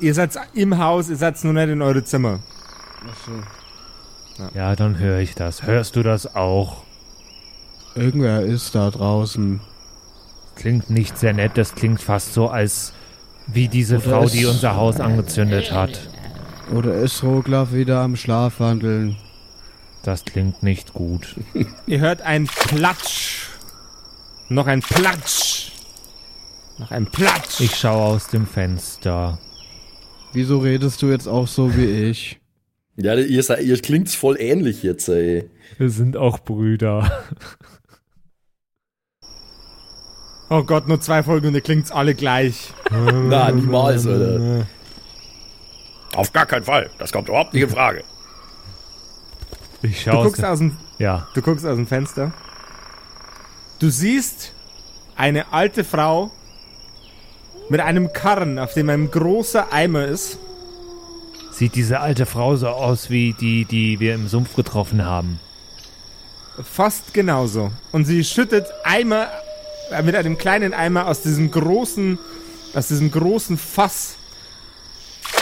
[0.00, 2.40] ihr seid im Haus, ihr seid nur nicht in eure Zimmer.
[4.54, 5.62] Ja, dann höre ich das.
[5.64, 6.84] Hörst du das auch?
[7.94, 9.60] Irgendwer ist da draußen.
[10.56, 12.92] Klingt nicht sehr nett, das klingt fast so, als
[13.46, 16.08] wie diese Oder Frau, die unser Haus angezündet hat.
[16.72, 19.16] Oder ist Roglaf wieder am Schlafwandeln?
[20.02, 21.36] Das klingt nicht gut.
[21.86, 23.48] Ihr hört ein Platsch.
[24.48, 25.72] Noch ein Platsch.
[26.78, 27.60] Noch ein Platsch.
[27.60, 29.38] Ich schaue aus dem Fenster.
[30.32, 32.40] Wieso redest du jetzt auch so wie ich?
[32.96, 35.48] Ja, ihr, seid- ihr klingt's voll ähnlich jetzt, ey.
[35.78, 37.24] Wir sind auch Brüder.
[40.50, 42.72] oh Gott, nur zwei Folgen und ihr klingt's alle gleich.
[42.90, 44.66] Na, niemals, Alter.
[46.14, 46.90] Auf gar keinen Fall.
[46.98, 48.04] Das kommt überhaupt nicht in Frage.
[49.82, 51.26] Ich Du schaue aus guckst, aus dem, Ja.
[51.34, 52.32] du guckst aus dem Fenster.
[53.80, 54.52] Du siehst
[55.16, 56.30] eine alte Frau
[57.68, 60.38] mit einem Karren, auf dem ein großer Eimer ist.
[61.52, 65.38] Sieht diese alte Frau so aus wie die, die wir im Sumpf getroffen haben?
[66.62, 67.70] Fast genauso.
[67.92, 69.28] Und sie schüttet Eimer
[69.90, 72.18] äh, mit einem kleinen Eimer aus diesem großen,
[72.74, 74.16] aus diesem großen Fass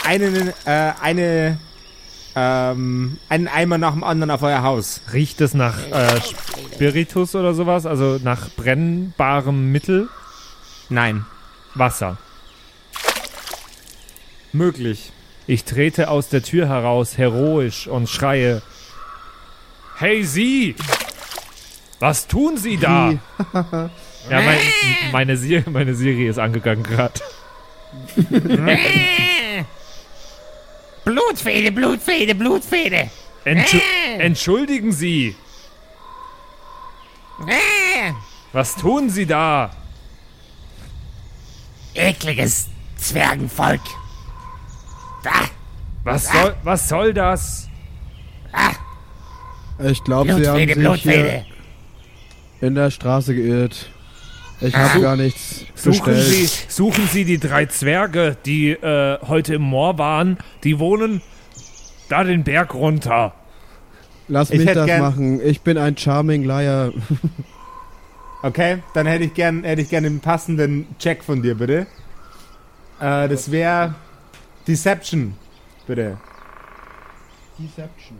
[0.05, 1.57] einen, äh, eine,
[2.35, 5.01] ähm, einen Eimer nach dem anderen auf euer Haus.
[5.11, 6.21] Riecht es nach äh,
[6.73, 7.85] Spiritus oder sowas?
[7.85, 10.09] Also nach brennbarem Mittel?
[10.89, 11.25] Nein,
[11.75, 12.17] Wasser.
[14.51, 15.11] möglich.
[15.45, 18.61] Ich trete aus der Tür heraus, heroisch, und schreie:
[19.95, 20.75] Hey Sie!
[21.99, 23.13] Was tun Sie da?
[23.53, 23.89] ja,
[24.29, 24.57] mein,
[25.11, 27.19] meine, Siri, meine Siri ist angegangen gerade.
[31.05, 33.09] Blutfede, Blutfede, Blutfede.
[33.45, 33.77] Entschu
[34.19, 35.35] Entschuldigen Sie!
[38.53, 39.71] Was tun Sie da?
[41.93, 43.81] Ekliges Zwergenvolk.
[45.23, 45.31] Da,
[46.03, 47.69] Was soll, was soll das?
[49.79, 51.45] Ich glaube, sie haben sich hier
[52.61, 53.89] in der Straße geirrt.
[54.63, 56.25] Ich habe gar nichts Suchen bestellt.
[56.49, 60.37] Sie, suchen Sie die drei Zwerge, die äh, heute im Moor waren.
[60.63, 61.21] Die wohnen
[62.09, 63.33] da den Berg runter.
[64.29, 65.41] Lass Ich mich das gern- machen.
[65.45, 66.91] Ich bin ein Charming Liar.
[68.45, 71.87] Okay, dann hätte ich gern, hätte ich gern einen passenden Check von dir, bitte.
[72.99, 73.95] Äh, das wäre
[74.67, 75.35] Deception,
[75.87, 76.17] bitte.
[77.57, 78.17] Deception.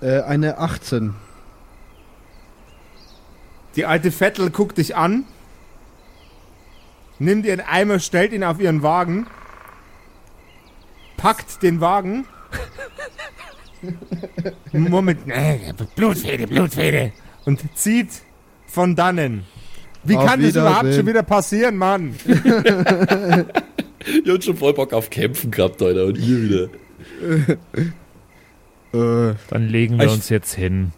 [0.00, 1.12] Äh, eine 18.
[3.76, 5.24] Die alte Vettel guckt dich an,
[7.18, 9.26] nimmt ihren Eimer, stellt ihn auf ihren Wagen,
[11.16, 12.26] packt den Wagen.
[14.72, 17.12] Moment, Äh, Blutfede, Blutfede.
[17.46, 18.10] und zieht
[18.66, 19.44] von dannen.
[20.04, 22.14] Wie Auf kann das überhaupt schon wieder passieren, Mann?
[22.26, 23.46] Ihr
[24.32, 26.06] habt schon voll Bock auf Kämpfen gehabt, Alter.
[26.06, 26.68] Und ihr wieder.
[28.92, 30.90] Äh, Dann legen wir Ich- uns jetzt hin.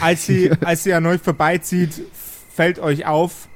[0.00, 2.02] Als sie, als sie an euch vorbeizieht,
[2.54, 3.48] fällt euch auf,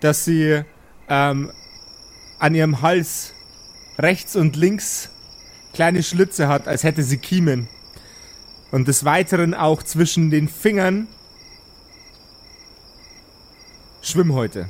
[0.00, 0.62] dass sie
[1.08, 1.52] ähm,
[2.38, 3.34] an ihrem Hals
[3.98, 5.10] rechts und links
[5.72, 7.68] kleine Schlitze hat, als hätte sie Kiemen.
[8.70, 11.08] Und des Weiteren auch zwischen den Fingern
[14.02, 14.68] Schwimmhäute.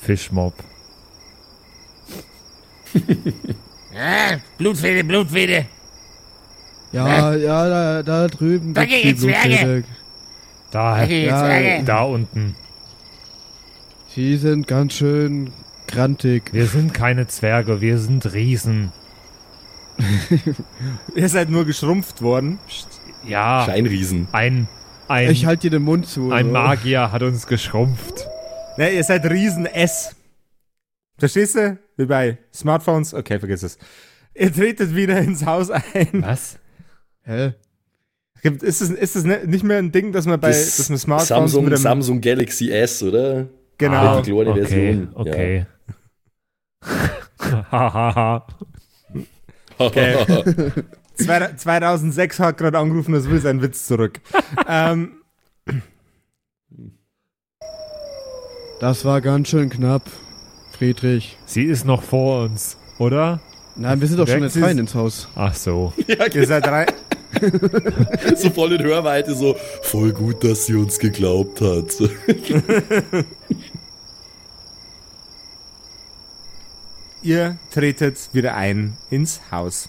[0.00, 0.54] Fischmob.
[3.94, 5.66] Äh, Blutfede, Blutfede.
[6.92, 9.84] ja, ja, da, da drüben Da gehen Zwerge.
[10.72, 11.84] Da, Ja, Zwerge.
[11.84, 12.56] da unten.
[14.16, 15.52] Die sind ganz schön
[15.86, 16.52] grantig.
[16.52, 18.90] Wir sind keine Zwerge, wir sind Riesen.
[21.14, 22.58] Ihr seid nur geschrumpft worden.
[23.26, 24.28] Ja, Scheinriesen.
[24.32, 24.66] ein,
[25.08, 26.32] ein, Ich halte dir den Mund zu.
[26.32, 26.52] ein so.
[26.52, 28.26] Magier hat uns geschrumpft.
[28.78, 30.16] Ne, ihr seid Riesen S.
[31.18, 31.78] Verstehst du?
[31.98, 33.12] Wie bei Smartphones.
[33.12, 33.78] Okay, vergiss es.
[34.34, 36.08] Ihr tretet wieder ins Haus ein.
[36.22, 36.58] Was?
[37.24, 37.52] Hä?
[38.42, 40.88] Gibt- Ist es, ist es ne- nicht mehr ein Ding, dass man bei Das dass
[40.88, 43.46] man Smartphones Samsung, mit einem, Samsung Galaxy S, oder?
[43.78, 44.20] genau.
[44.20, 45.08] die kleine okay, Version.
[45.14, 45.66] okay.
[47.70, 48.46] Hahaha.
[49.78, 50.16] Okay.
[51.14, 54.20] Zwei- 2006 hat gerade angerufen, das will sein Witz zurück.
[54.68, 55.14] ähm,
[58.80, 60.02] Das war ganz schön knapp,
[60.76, 61.36] Friedrich.
[61.46, 63.40] Sie ist noch vor uns, oder?
[63.76, 65.28] Nein, wir sind doch schon jetzt rein ins Haus.
[65.36, 65.92] Ach so.
[66.06, 66.86] Ihr seid rein.
[68.36, 71.86] So voll in Hörweite, so voll gut, dass sie uns geglaubt hat.
[77.22, 79.88] Ihr tretet wieder ein ins Haus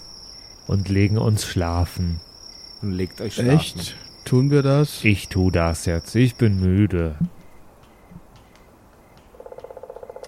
[0.66, 2.20] Und legen uns schlafen.
[2.82, 3.50] und legt euch schlafen.
[3.58, 3.96] Echt?
[4.24, 5.04] Tun wir das?
[5.04, 6.14] Ich tu das jetzt.
[6.14, 7.16] Ich bin müde.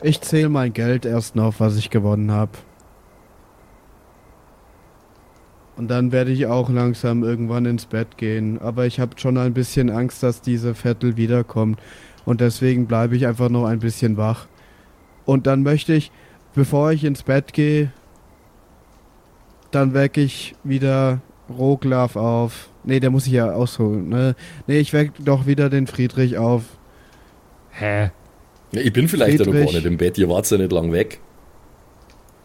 [0.02, 2.52] Ich zähle mein Geld erst noch, was ich gewonnen habe.
[5.76, 8.58] Und dann werde ich auch langsam irgendwann ins Bett gehen.
[8.60, 11.78] Aber ich habe schon ein bisschen Angst, dass diese Vettel wiederkommt.
[12.24, 14.46] Und deswegen bleibe ich einfach noch ein bisschen wach.
[15.26, 16.10] Und dann möchte ich,
[16.54, 17.92] bevor ich ins Bett gehe,
[19.70, 21.20] dann wecke ich wieder
[21.50, 22.70] Roglaf auf.
[22.84, 24.34] Nee, der muss ich ja ausholen, ne?
[24.66, 26.62] Nee, ich wecke doch wieder den Friedrich auf.
[27.70, 28.10] Hä?
[28.72, 29.76] Ja, ich bin vielleicht ja noch gar Friedrich.
[29.76, 31.20] nicht im Bett, ihr wart ja nicht lang weg.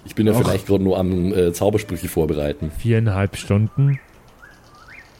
[0.05, 0.39] Ich bin ja Ach.
[0.39, 2.71] vielleicht gerade nur am äh, Zaubersprüche vorbereiten.
[2.71, 3.99] Viereinhalb Stunden?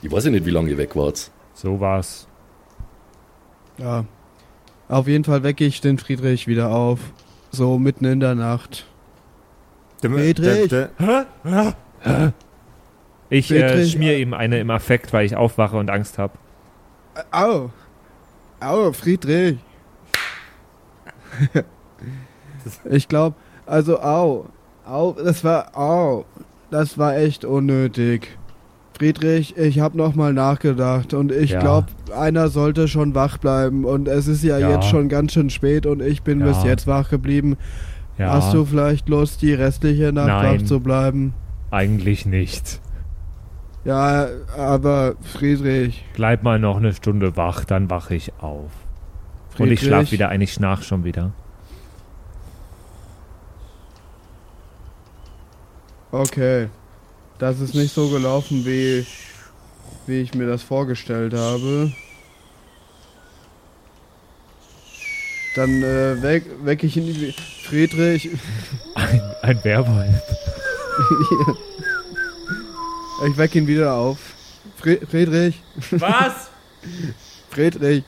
[0.01, 1.29] Ich weiß ja nicht, wie lange ihr weg wart.
[1.53, 2.27] So war's.
[3.77, 4.05] Ja.
[4.89, 6.99] Auf jeden Fall wecke ich den Friedrich wieder auf.
[7.51, 8.85] So mitten in der Nacht.
[10.01, 10.69] Der- Friedrich!
[10.69, 10.89] der-
[11.45, 11.83] der-
[13.29, 16.33] Ich äh, schmier ihm eine im Affekt, weil ich aufwache und Angst habe.
[17.31, 17.69] Au!
[18.59, 19.57] Au, Friedrich!
[22.89, 24.45] ich glaube, also au.
[24.85, 26.25] Au, das war au.
[26.69, 28.37] Das war echt unnötig.
[28.97, 31.59] Friedrich, ich habe noch mal nachgedacht und ich Ja.
[31.59, 34.69] glaube, einer sollte schon wach bleiben und es ist ja, Ja.
[34.71, 36.47] jetzt schon ganz schön spät und ich bin Ja.
[36.47, 37.57] bis jetzt wach geblieben.
[38.19, 40.59] Hast du vielleicht Lust, die restliche Nacht Nein.
[40.61, 41.33] wach zu bleiben?
[41.71, 42.79] eigentlich nicht.
[43.85, 48.69] Ja, aber Friedrich, Bleib mal noch eine Stunde wach, dann wache ich auf.
[49.57, 51.31] Und ich Friedrich, schlaf wieder ein, ich schnarch schon wieder.
[56.11, 56.67] Okay.
[57.39, 59.05] Das ist nicht so gelaufen, wie,
[60.07, 61.91] wie ich mir das vorgestellt habe.
[65.55, 67.07] Dann äh, weck, weck ich ihn.
[67.07, 67.33] wie-
[67.65, 68.29] Friedrich.
[68.95, 70.15] Ein, ein Werwolf.
[73.27, 74.17] ich weck ihn wieder auf.
[74.77, 75.61] Fri Friedrich.
[75.91, 76.49] Was?
[77.49, 78.03] Friedrich.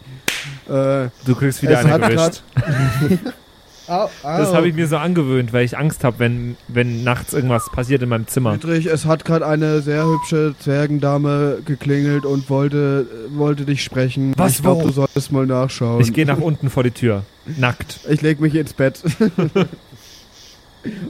[0.68, 2.44] Äh, Du kriegst wieder eine hat.
[3.88, 4.24] au, au.
[4.24, 8.02] Das habe ich mir so angewöhnt, weil ich Angst habe, wenn, wenn nachts irgendwas passiert
[8.02, 8.54] in meinem Zimmer.
[8.54, 14.34] Friedrich, es hat gerade eine sehr hübsche Zwergendame geklingelt und wollte, wollte dich sprechen.
[14.38, 14.88] Was, ich glaube, wo?
[14.88, 16.02] du solltest mal nachschauen.
[16.02, 17.24] Ich gehe nach unten vor die Tür.
[17.58, 18.00] Nackt.
[18.10, 19.02] Ich leg mich ins Bett.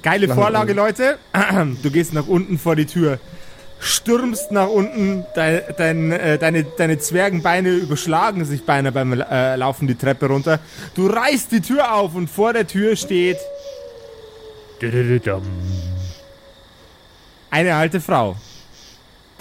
[0.01, 1.17] Geile Vorlage, Leute.
[1.81, 3.19] Du gehst nach unten vor die Tür,
[3.83, 9.87] stürmst nach unten, dein, dein, äh, deine, deine Zwergenbeine überschlagen sich beinahe beim äh, Laufen
[9.87, 10.59] die Treppe runter.
[10.95, 13.37] Du reißt die Tür auf und vor der Tür steht
[17.51, 18.35] eine alte Frau.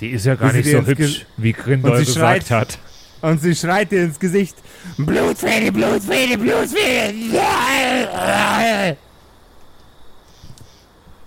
[0.00, 2.78] Die ist ja gar nicht so hübsch, wie Grindel Und sie gesagt schreit- hat.
[3.22, 4.56] Und sie schreit dir ins Gesicht:
[4.98, 7.14] Blutfede, Blutfede, Blutfede!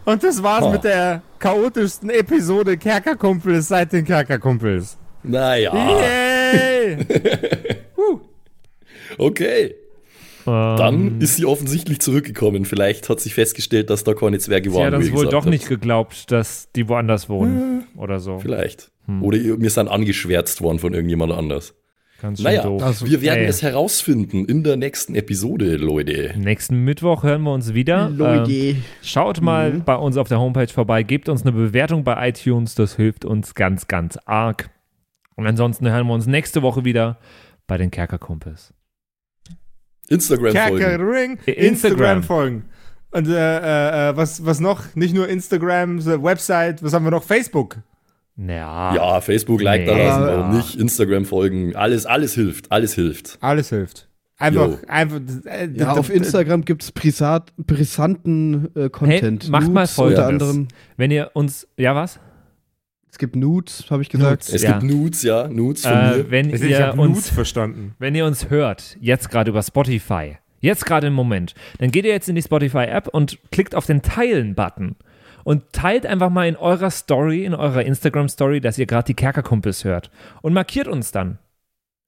[0.06, 0.72] Und das war's Oh.
[0.72, 4.98] mit der chaotischsten Episode Kerkerkumpels seit den Kerkerkumpels.
[5.24, 6.98] Naja, Yay!
[9.18, 9.76] okay.
[10.48, 12.66] Ähm, Dann ist sie offensichtlich zurückgekommen.
[12.66, 14.86] Vielleicht hat sich festgestellt, dass da keine Zwerge sie waren.
[14.86, 15.50] hat wie uns ihr wohl doch habt.
[15.50, 17.86] nicht geglaubt, dass die woanders wohnen.
[17.98, 18.38] Oder so.
[18.40, 18.92] Vielleicht.
[19.08, 19.24] Hm.
[19.24, 21.74] Oder wir sind angeschwärzt worden von irgendjemand anders.
[22.22, 22.82] Ganz schön Naja, doof.
[22.82, 23.46] Also, wir werden ey.
[23.46, 26.34] es herausfinden in der nächsten Episode, Leute.
[26.38, 28.08] Nächsten Mittwoch hören wir uns wieder.
[28.08, 28.76] Ähm, Leute.
[29.02, 32.96] schaut mal bei uns auf der Homepage vorbei, gebt uns eine Bewertung bei iTunes, das
[32.96, 34.70] hilft uns ganz, ganz arg.
[35.36, 37.20] Und ansonsten hören wir uns nächste Woche wieder
[37.68, 38.74] bei den Kerkerkumpels.
[40.08, 40.78] Instagram-Folgen.
[40.80, 41.68] Kerkerring, Äh, Instagram.
[41.68, 42.64] Instagram folgen.
[43.12, 44.96] Und äh, äh, äh, was, was noch?
[44.96, 47.24] Nicht nur Instagram, Website, was haben wir noch?
[47.24, 47.78] Facebook.
[48.38, 48.94] Ja.
[48.96, 50.04] Ja, Facebook like da Nee.
[50.06, 50.28] lassen, Ja.
[50.40, 50.76] warum nicht?
[50.76, 51.76] Instagram-Folgen.
[51.76, 52.72] Alles, alles hilft.
[52.72, 53.38] Alles hilft.
[53.42, 54.10] Alles hilft.
[54.38, 54.78] Einfach, Jo.
[54.88, 55.22] einfach.
[55.46, 59.44] Äh, Ja, auf Instagram gibt's brisat, brisanten äh, Content.
[59.46, 60.20] Hey, macht mal Nudes Folgendes.
[60.26, 60.68] Unter anderem.
[60.98, 62.20] Wenn ihr uns, ja was?
[63.10, 64.50] Es gibt Nudes, habe ich gesagt.
[64.50, 64.78] Es Ja.
[64.78, 66.32] gibt Nudes, ja, Nudes von Äh, mir.
[66.32, 67.96] wenn Ich ihr habe Nudes uns verstanden.
[67.98, 72.12] Wenn ihr uns hört, jetzt gerade über Spotify, jetzt gerade im Moment, dann geht ihr
[72.12, 74.98] jetzt in die Spotify-App und klickt auf den Teilen-Button
[75.46, 79.86] und teilt einfach mal in eurer Story, in eurer Instagram-Story, dass ihr gerade die Kerkerkumpels
[79.86, 80.10] hört
[80.42, 81.38] und markiert uns dann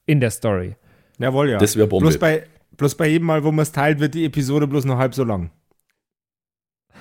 [0.07, 0.75] in der Story.
[1.19, 1.59] Jawohl, ja.
[1.59, 2.05] Das wäre Bombe.
[2.05, 2.43] bloß bei,
[2.75, 5.23] bloß bei jedem Mal, wo man es teilt, wird die Episode bloß noch halb so
[5.23, 5.51] lang.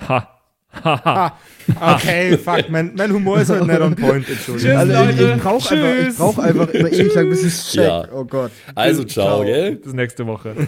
[0.07, 0.33] Ha.
[0.83, 1.37] Haha.
[1.79, 4.57] Ah, okay, fuck, mein, mein Humor ist halt nicht on point, Entschuldigung.
[4.57, 4.77] Tschüss.
[4.77, 5.33] Also ich, Leute.
[5.35, 6.17] ich brauche einfach, ich Tschüss.
[6.17, 7.87] brauch einfach immer ewig lang, bis es checkt.
[7.87, 8.07] Ja.
[8.13, 8.51] Oh Gott.
[8.75, 9.77] Also, ciao, gell?
[9.77, 10.67] Bis nächste Woche.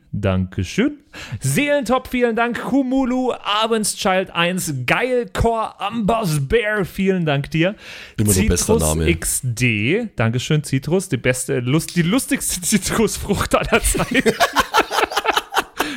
[0.13, 0.97] Dankeschön.
[1.39, 2.61] Seelentop, vielen Dank.
[2.61, 7.75] Kumulu, Abendschild 1, Geilcore, Amboss Bear, vielen Dank dir.
[8.17, 9.15] Immer noch bester Citrus Name.
[9.15, 14.33] XD, Dankeschön, Citrus, die beste, Lust, die lustigste Zitrusfrucht aller Zeiten.